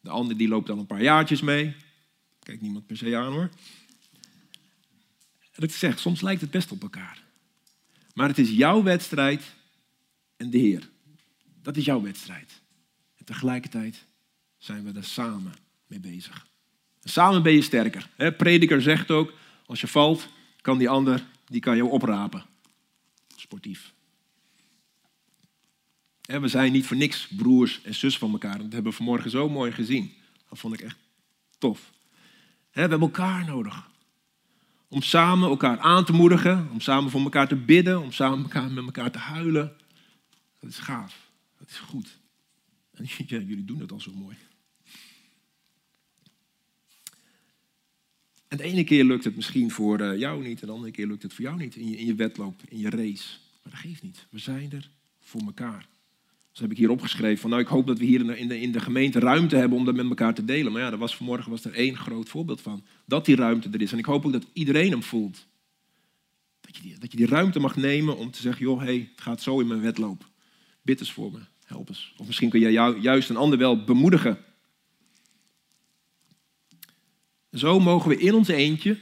De 0.00 0.10
ander 0.10 0.36
die 0.36 0.48
loopt 0.48 0.70
al 0.70 0.78
een 0.78 0.86
paar 0.86 1.02
jaartjes 1.02 1.40
mee. 1.40 1.74
Kijk 2.42 2.60
niemand 2.60 2.86
per 2.86 2.96
se 2.96 3.16
aan 3.16 3.32
hoor. 3.32 3.50
En 5.50 5.62
ik 5.62 5.72
zeg, 5.72 5.98
soms 5.98 6.20
lijkt 6.20 6.40
het 6.40 6.50
best 6.50 6.72
op 6.72 6.82
elkaar. 6.82 7.22
Maar 8.14 8.28
het 8.28 8.38
is 8.38 8.50
jouw 8.50 8.82
wedstrijd 8.82 9.54
en 10.36 10.50
de 10.50 10.58
Heer. 10.58 10.88
Dat 11.62 11.76
is 11.76 11.84
jouw 11.84 12.02
wedstrijd. 12.02 12.60
En 13.16 13.24
tegelijkertijd 13.24 14.04
zijn 14.58 14.84
we 14.84 14.98
er 14.98 15.04
samen 15.04 15.52
mee 15.86 16.00
bezig. 16.00 16.46
Samen 17.04 17.42
ben 17.42 17.52
je 17.52 17.62
sterker. 17.62 18.08
Prediker 18.36 18.82
zegt 18.82 19.10
ook, 19.10 19.32
als 19.66 19.80
je 19.80 19.86
valt, 19.86 20.28
kan 20.60 20.78
die 20.78 20.88
ander 20.88 21.24
die 21.46 21.60
kan 21.60 21.76
jou 21.76 21.90
oprapen. 21.90 22.44
Sportief. 23.36 23.92
We 26.20 26.48
zijn 26.48 26.72
niet 26.72 26.86
voor 26.86 26.96
niks 26.96 27.28
broers 27.28 27.82
en 27.82 27.94
zus 27.94 28.18
van 28.18 28.32
elkaar. 28.32 28.58
Dat 28.58 28.72
hebben 28.72 28.90
we 28.90 28.96
vanmorgen 28.96 29.30
zo 29.30 29.48
mooi 29.48 29.72
gezien. 29.72 30.14
Dat 30.48 30.58
vond 30.58 30.74
ik 30.74 30.80
echt 30.80 30.96
tof. 31.58 31.90
We 32.72 32.80
hebben 32.80 33.00
elkaar 33.00 33.44
nodig. 33.44 33.88
Om 34.92 35.02
samen 35.02 35.48
elkaar 35.48 35.78
aan 35.78 36.04
te 36.04 36.12
moedigen, 36.12 36.68
om 36.70 36.80
samen 36.80 37.10
voor 37.10 37.20
elkaar 37.20 37.48
te 37.48 37.56
bidden, 37.56 38.00
om 38.00 38.12
samen 38.12 38.74
met 38.74 38.84
elkaar 38.84 39.10
te 39.10 39.18
huilen. 39.18 39.76
Dat 40.58 40.70
is 40.70 40.78
gaaf. 40.78 41.30
Dat 41.58 41.68
is 41.68 41.78
goed. 41.78 42.18
En 42.94 43.04
jullie 43.26 43.64
doen 43.64 43.80
het 43.80 43.92
al 43.92 44.00
zo 44.00 44.12
mooi. 44.12 44.36
En 48.48 48.56
de 48.56 48.62
ene 48.62 48.84
keer 48.84 49.04
lukt 49.04 49.24
het 49.24 49.36
misschien 49.36 49.70
voor 49.70 50.00
eh, 50.00 50.18
jou 50.18 50.42
niet, 50.42 50.60
en 50.60 50.66
de 50.66 50.72
andere 50.72 50.92
keer 50.92 51.06
lukt 51.06 51.22
het 51.22 51.34
voor 51.34 51.44
jou 51.44 51.56
niet 51.56 51.76
in 51.76 51.88
je, 51.88 51.96
in 51.96 52.06
je 52.06 52.14
wedloop, 52.14 52.60
in 52.68 52.78
je 52.78 52.90
race. 52.90 53.38
Maar 53.62 53.72
dat 53.72 53.80
geeft 53.80 54.02
niet. 54.02 54.26
We 54.30 54.38
zijn 54.38 54.72
er 54.72 54.90
voor 55.20 55.40
elkaar. 55.40 55.88
Dus 56.50 56.60
heb 56.60 56.70
ik 56.70 56.76
hier 56.76 56.90
opgeschreven 56.90 57.38
van, 57.38 57.50
nou 57.50 57.62
ik 57.62 57.68
hoop 57.68 57.86
dat 57.86 57.98
we 57.98 58.04
hier 58.04 58.36
in 58.36 58.48
de, 58.48 58.60
in 58.60 58.72
de 58.72 58.80
gemeente 58.80 59.18
ruimte 59.18 59.56
hebben 59.56 59.78
om 59.78 59.84
dat 59.84 59.94
met 59.94 60.08
elkaar 60.08 60.34
te 60.34 60.44
delen. 60.44 60.72
Maar 60.72 60.82
ja, 60.82 60.90
er 60.90 60.98
was, 60.98 61.16
vanmorgen 61.16 61.50
was 61.50 61.64
er 61.64 61.74
één 61.74 61.96
groot 61.96 62.28
voorbeeld 62.28 62.60
van. 62.60 62.84
Dat 63.06 63.24
die 63.24 63.36
ruimte 63.36 63.68
er 63.72 63.82
is. 63.82 63.92
En 63.92 63.98
ik 63.98 64.04
hoop 64.04 64.26
ook 64.26 64.32
dat 64.32 64.46
iedereen 64.52 64.90
hem 64.90 65.02
voelt. 65.02 65.46
Dat 66.60 66.76
je, 66.76 66.82
die, 66.82 66.98
dat 66.98 67.10
je 67.10 67.16
die 67.16 67.26
ruimte 67.26 67.60
mag 67.60 67.76
nemen 67.76 68.16
om 68.16 68.30
te 68.30 68.40
zeggen, 68.40 68.62
joh, 68.62 68.80
hey, 68.80 69.10
het 69.10 69.20
gaat 69.20 69.42
zo 69.42 69.60
in 69.60 69.66
mijn 69.66 69.80
wedloop. 69.80 70.28
Bid 70.82 71.00
eens 71.00 71.12
voor 71.12 71.32
me, 71.32 71.38
help 71.64 71.88
eens. 71.88 72.14
Of 72.16 72.26
misschien 72.26 72.48
kun 72.50 72.60
jou, 72.60 73.00
juist 73.00 73.30
een 73.30 73.36
ander 73.36 73.58
wel 73.58 73.84
bemoedigen. 73.84 74.38
Zo 77.52 77.80
mogen 77.80 78.08
we 78.08 78.16
in 78.16 78.34
ons 78.34 78.48
eentje 78.48 78.98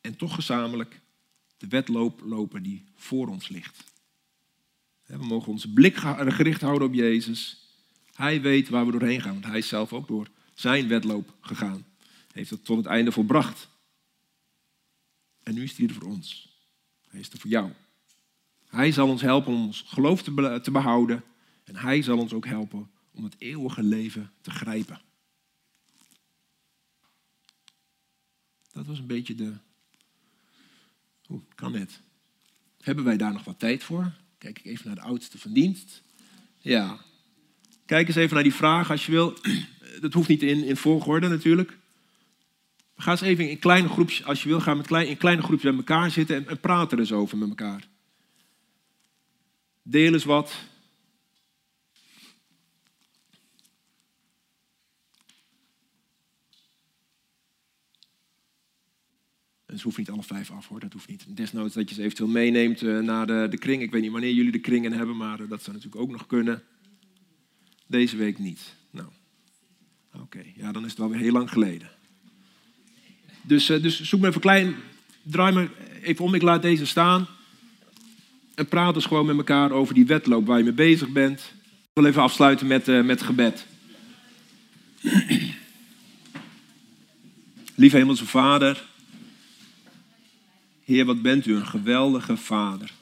en 0.00 0.16
toch 0.16 0.34
gezamenlijk 0.34 1.00
de 1.56 1.66
wedloop 1.68 2.20
lopen 2.24 2.62
die 2.62 2.84
voor 2.94 3.28
ons 3.28 3.48
ligt. 3.48 3.93
We 5.06 5.16
mogen 5.16 5.52
onze 5.52 5.72
blik 5.72 5.96
gericht 5.96 6.60
houden 6.60 6.88
op 6.88 6.94
Jezus. 6.94 7.68
Hij 8.14 8.40
weet 8.40 8.68
waar 8.68 8.86
we 8.86 8.92
doorheen 8.92 9.20
gaan, 9.20 9.32
want 9.32 9.44
hij 9.44 9.58
is 9.58 9.68
zelf 9.68 9.92
ook 9.92 10.08
door 10.08 10.28
zijn 10.54 10.88
wedloop 10.88 11.34
gegaan. 11.40 11.86
Heeft 12.32 12.50
het 12.50 12.64
tot 12.64 12.76
het 12.76 12.86
einde 12.86 13.12
volbracht. 13.12 13.68
En 15.42 15.54
nu 15.54 15.62
is 15.62 15.76
hij 15.76 15.86
er 15.86 15.94
voor 15.94 16.08
ons. 16.08 16.58
Hij 17.08 17.20
is 17.20 17.30
er 17.30 17.38
voor 17.38 17.50
jou. 17.50 17.70
Hij 18.66 18.92
zal 18.92 19.08
ons 19.08 19.20
helpen 19.20 19.52
om 19.52 19.64
ons 19.64 19.84
geloof 19.86 20.22
te 20.62 20.70
behouden. 20.72 21.24
En 21.64 21.76
hij 21.76 22.02
zal 22.02 22.18
ons 22.18 22.32
ook 22.32 22.46
helpen 22.46 22.90
om 23.10 23.24
het 23.24 23.34
eeuwige 23.38 23.82
leven 23.82 24.32
te 24.40 24.50
grijpen. 24.50 25.00
Dat 28.72 28.86
was 28.86 28.98
een 28.98 29.06
beetje 29.06 29.34
de. 29.34 29.52
Hoe 31.26 31.42
kan 31.54 31.74
het? 31.74 32.00
Hebben 32.80 33.04
wij 33.04 33.16
daar 33.16 33.32
nog 33.32 33.44
wat 33.44 33.58
tijd 33.58 33.84
voor? 33.84 34.12
Kijk 34.44 34.58
ik 34.58 34.64
even 34.64 34.86
naar 34.86 34.94
de 34.94 35.00
oudste 35.00 35.38
van 35.38 35.52
dienst. 35.52 36.02
Ja. 36.58 36.98
Kijk 37.86 38.06
eens 38.06 38.16
even 38.16 38.34
naar 38.34 38.42
die 38.42 38.54
vraag 38.54 38.90
als 38.90 39.06
je 39.06 39.12
wil. 39.12 39.38
Dat 40.00 40.12
hoeft 40.12 40.28
niet 40.28 40.42
in, 40.42 40.64
in 40.64 40.76
volgorde 40.76 41.28
natuurlijk. 41.28 41.78
Ga 42.96 43.10
eens 43.10 43.20
even 43.20 43.50
in 43.50 43.58
kleine 43.58 43.88
groepjes, 43.88 44.24
als 44.24 44.42
je 44.42 44.48
wil, 44.48 44.60
ga 44.60 44.74
met 44.74 44.86
klein, 44.86 45.08
in 45.08 45.16
kleine 45.16 45.42
groepjes 45.42 45.70
bij 45.70 45.78
elkaar 45.78 46.10
zitten 46.10 46.36
en, 46.36 46.48
en 46.48 46.60
praat 46.60 46.92
er 46.92 46.98
eens 46.98 47.12
over 47.12 47.38
met 47.38 47.48
elkaar. 47.48 47.88
Deel 49.82 50.12
eens 50.12 50.24
wat. 50.24 50.54
Ze 59.76 59.82
hoeven 59.82 60.02
niet 60.02 60.10
alle 60.10 60.22
vijf 60.22 60.50
af 60.50 60.68
hoor, 60.68 60.80
dat 60.80 60.92
hoeft 60.92 61.08
niet. 61.08 61.26
Desnoods 61.28 61.74
dat 61.74 61.88
je 61.88 61.94
ze 61.94 62.02
eventueel 62.02 62.28
meeneemt 62.28 62.82
eh, 62.82 62.98
naar 62.98 63.26
de, 63.26 63.46
de 63.50 63.58
kring. 63.58 63.82
Ik 63.82 63.90
weet 63.90 64.02
niet 64.02 64.10
wanneer 64.10 64.32
jullie 64.32 64.52
de 64.52 64.58
kringen 64.58 64.92
hebben, 64.92 65.16
maar 65.16 65.40
eh, 65.40 65.48
dat 65.48 65.62
zou 65.62 65.76
natuurlijk 65.76 66.02
ook 66.02 66.10
nog 66.10 66.26
kunnen. 66.26 66.62
Deze 67.86 68.16
week 68.16 68.38
niet. 68.38 68.76
Nou, 68.90 69.08
oké. 70.12 70.42
Ja, 70.56 70.72
dan 70.72 70.84
is 70.84 70.90
het 70.90 70.98
wel 70.98 71.10
weer 71.10 71.20
heel 71.20 71.32
lang 71.32 71.50
geleden. 71.50 71.90
Dus, 73.42 73.70
uh, 73.70 73.82
dus 73.82 74.02
zoek 74.02 74.20
me 74.20 74.28
even 74.28 74.40
klein, 74.40 74.74
draai 75.22 75.54
me 75.54 75.68
even 76.02 76.24
om, 76.24 76.34
ik 76.34 76.42
laat 76.42 76.62
deze 76.62 76.86
staan. 76.86 77.26
En 78.54 78.68
praat 78.68 78.94
eens 78.94 79.06
gewoon 79.06 79.26
met 79.26 79.36
elkaar 79.36 79.70
over 79.70 79.94
die 79.94 80.06
wedloop 80.06 80.46
waar 80.46 80.58
je 80.58 80.64
mee 80.64 80.72
bezig 80.72 81.08
bent. 81.08 81.40
Ik 81.66 81.90
wil 81.92 82.04
even 82.04 82.22
afsluiten 82.22 82.66
met, 82.66 82.86
met 83.04 83.22
gebed. 83.22 83.66
Lieve 87.74 87.96
Hemelse 87.96 88.26
Vader, 88.26 88.84
Heer, 90.84 91.04
wat 91.04 91.22
bent 91.22 91.46
u 91.46 91.54
een 91.54 91.66
geweldige 91.66 92.36
Vader. 92.36 92.92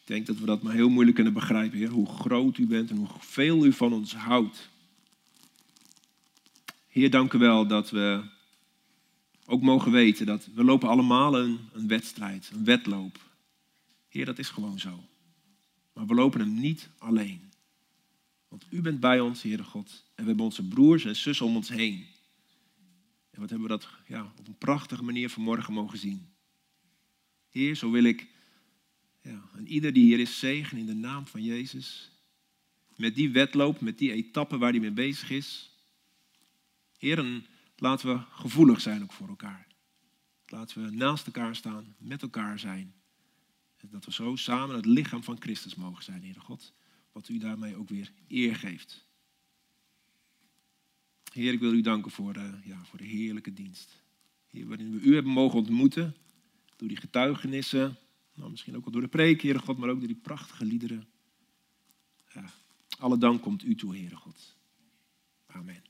Ik 0.00 0.14
denk 0.14 0.26
dat 0.26 0.38
we 0.38 0.46
dat 0.46 0.62
maar 0.62 0.72
heel 0.72 0.88
moeilijk 0.88 1.14
kunnen 1.14 1.32
begrijpen, 1.32 1.78
Heer, 1.78 1.88
hoe 1.88 2.08
groot 2.08 2.58
u 2.58 2.66
bent 2.66 2.90
en 2.90 2.96
hoeveel 2.96 3.64
u 3.64 3.72
van 3.72 3.92
ons 3.92 4.14
houdt. 4.14 4.68
Heer, 6.86 7.10
dank 7.10 7.32
u 7.32 7.38
wel 7.38 7.66
dat 7.66 7.90
we 7.90 8.22
ook 9.46 9.62
mogen 9.62 9.92
weten 9.92 10.26
dat 10.26 10.48
we 10.54 10.64
lopen 10.64 10.88
allemaal 10.88 11.38
een, 11.38 11.58
een 11.72 11.88
wedstrijd, 11.88 12.50
een 12.52 12.64
wedloop. 12.64 13.18
Heer, 14.08 14.24
dat 14.24 14.38
is 14.38 14.48
gewoon 14.48 14.78
zo. 14.78 15.04
Maar 15.92 16.06
we 16.06 16.14
lopen 16.14 16.40
hem 16.40 16.54
niet 16.54 16.88
alleen. 16.98 17.50
Want 18.48 18.66
u 18.70 18.80
bent 18.80 19.00
bij 19.00 19.20
ons, 19.20 19.42
Heere 19.42 19.64
God. 19.64 20.04
En 20.14 20.22
we 20.22 20.28
hebben 20.28 20.44
onze 20.44 20.68
broers 20.68 21.04
en 21.04 21.16
zussen 21.16 21.46
om 21.46 21.56
ons 21.56 21.68
heen. 21.68 22.06
En 23.30 23.40
wat 23.40 23.50
hebben 23.50 23.68
we 23.68 23.78
dat 23.78 23.88
ja, 24.06 24.32
op 24.38 24.46
een 24.46 24.58
prachtige 24.58 25.04
manier 25.04 25.30
vanmorgen 25.30 25.72
mogen 25.72 25.98
zien. 25.98 26.36
Heer, 27.58 27.74
zo 27.74 27.90
wil 27.90 28.04
ik 28.04 28.26
ja, 29.20 29.50
en 29.54 29.66
ieder 29.66 29.92
die 29.92 30.04
hier 30.04 30.20
is 30.20 30.38
zegen 30.38 30.78
in 30.78 30.86
de 30.86 30.94
naam 30.94 31.26
van 31.26 31.42
Jezus. 31.42 32.10
Met 32.96 33.14
die 33.14 33.30
wedloop, 33.30 33.80
met 33.80 33.98
die 33.98 34.12
etappe 34.12 34.58
waar 34.58 34.70
hij 34.70 34.80
mee 34.80 34.90
bezig 34.90 35.30
is. 35.30 35.70
Heer, 36.98 37.18
en 37.18 37.46
laten 37.76 38.14
we 38.14 38.22
gevoelig 38.30 38.80
zijn 38.80 39.02
ook 39.02 39.12
voor 39.12 39.28
elkaar. 39.28 39.66
Laten 40.46 40.84
we 40.84 40.90
naast 40.90 41.26
elkaar 41.26 41.56
staan, 41.56 41.94
met 41.98 42.22
elkaar 42.22 42.58
zijn. 42.58 42.94
Dat 43.90 44.04
we 44.04 44.12
zo 44.12 44.36
samen 44.36 44.76
het 44.76 44.86
lichaam 44.86 45.22
van 45.22 45.40
Christus 45.40 45.74
mogen 45.74 46.04
zijn, 46.04 46.22
Heer 46.22 46.40
God. 46.40 46.72
Wat 47.12 47.28
u 47.28 47.38
daarmee 47.38 47.76
ook 47.76 47.88
weer 47.88 48.12
eer 48.28 48.56
geeft. 48.56 49.06
Heer, 51.32 51.52
ik 51.52 51.60
wil 51.60 51.72
u 51.72 51.80
danken 51.80 52.10
voor 52.10 52.32
de, 52.32 52.58
ja, 52.64 52.84
voor 52.84 52.98
de 52.98 53.04
heerlijke 53.04 53.52
dienst. 53.52 54.02
Heer, 54.46 54.66
waarin 54.66 54.92
we 54.92 55.00
u 55.00 55.14
hebben 55.14 55.32
mogen 55.32 55.58
ontmoeten. 55.58 56.16
Door 56.78 56.88
die 56.88 56.96
getuigenissen. 56.96 57.96
Nou, 58.34 58.50
misschien 58.50 58.76
ook 58.76 58.84
wel 58.84 58.92
door 58.92 59.02
de 59.02 59.08
preek, 59.08 59.42
Heere 59.42 59.58
God, 59.58 59.78
maar 59.78 59.88
ook 59.88 59.98
door 59.98 60.06
die 60.06 60.20
prachtige 60.22 60.64
liederen. 60.64 61.08
Ja, 62.32 62.44
alle 62.98 63.18
dank 63.18 63.42
komt 63.42 63.64
u 63.64 63.74
toe, 63.74 63.96
Heere 63.96 64.16
God. 64.16 64.56
Amen. 65.46 65.82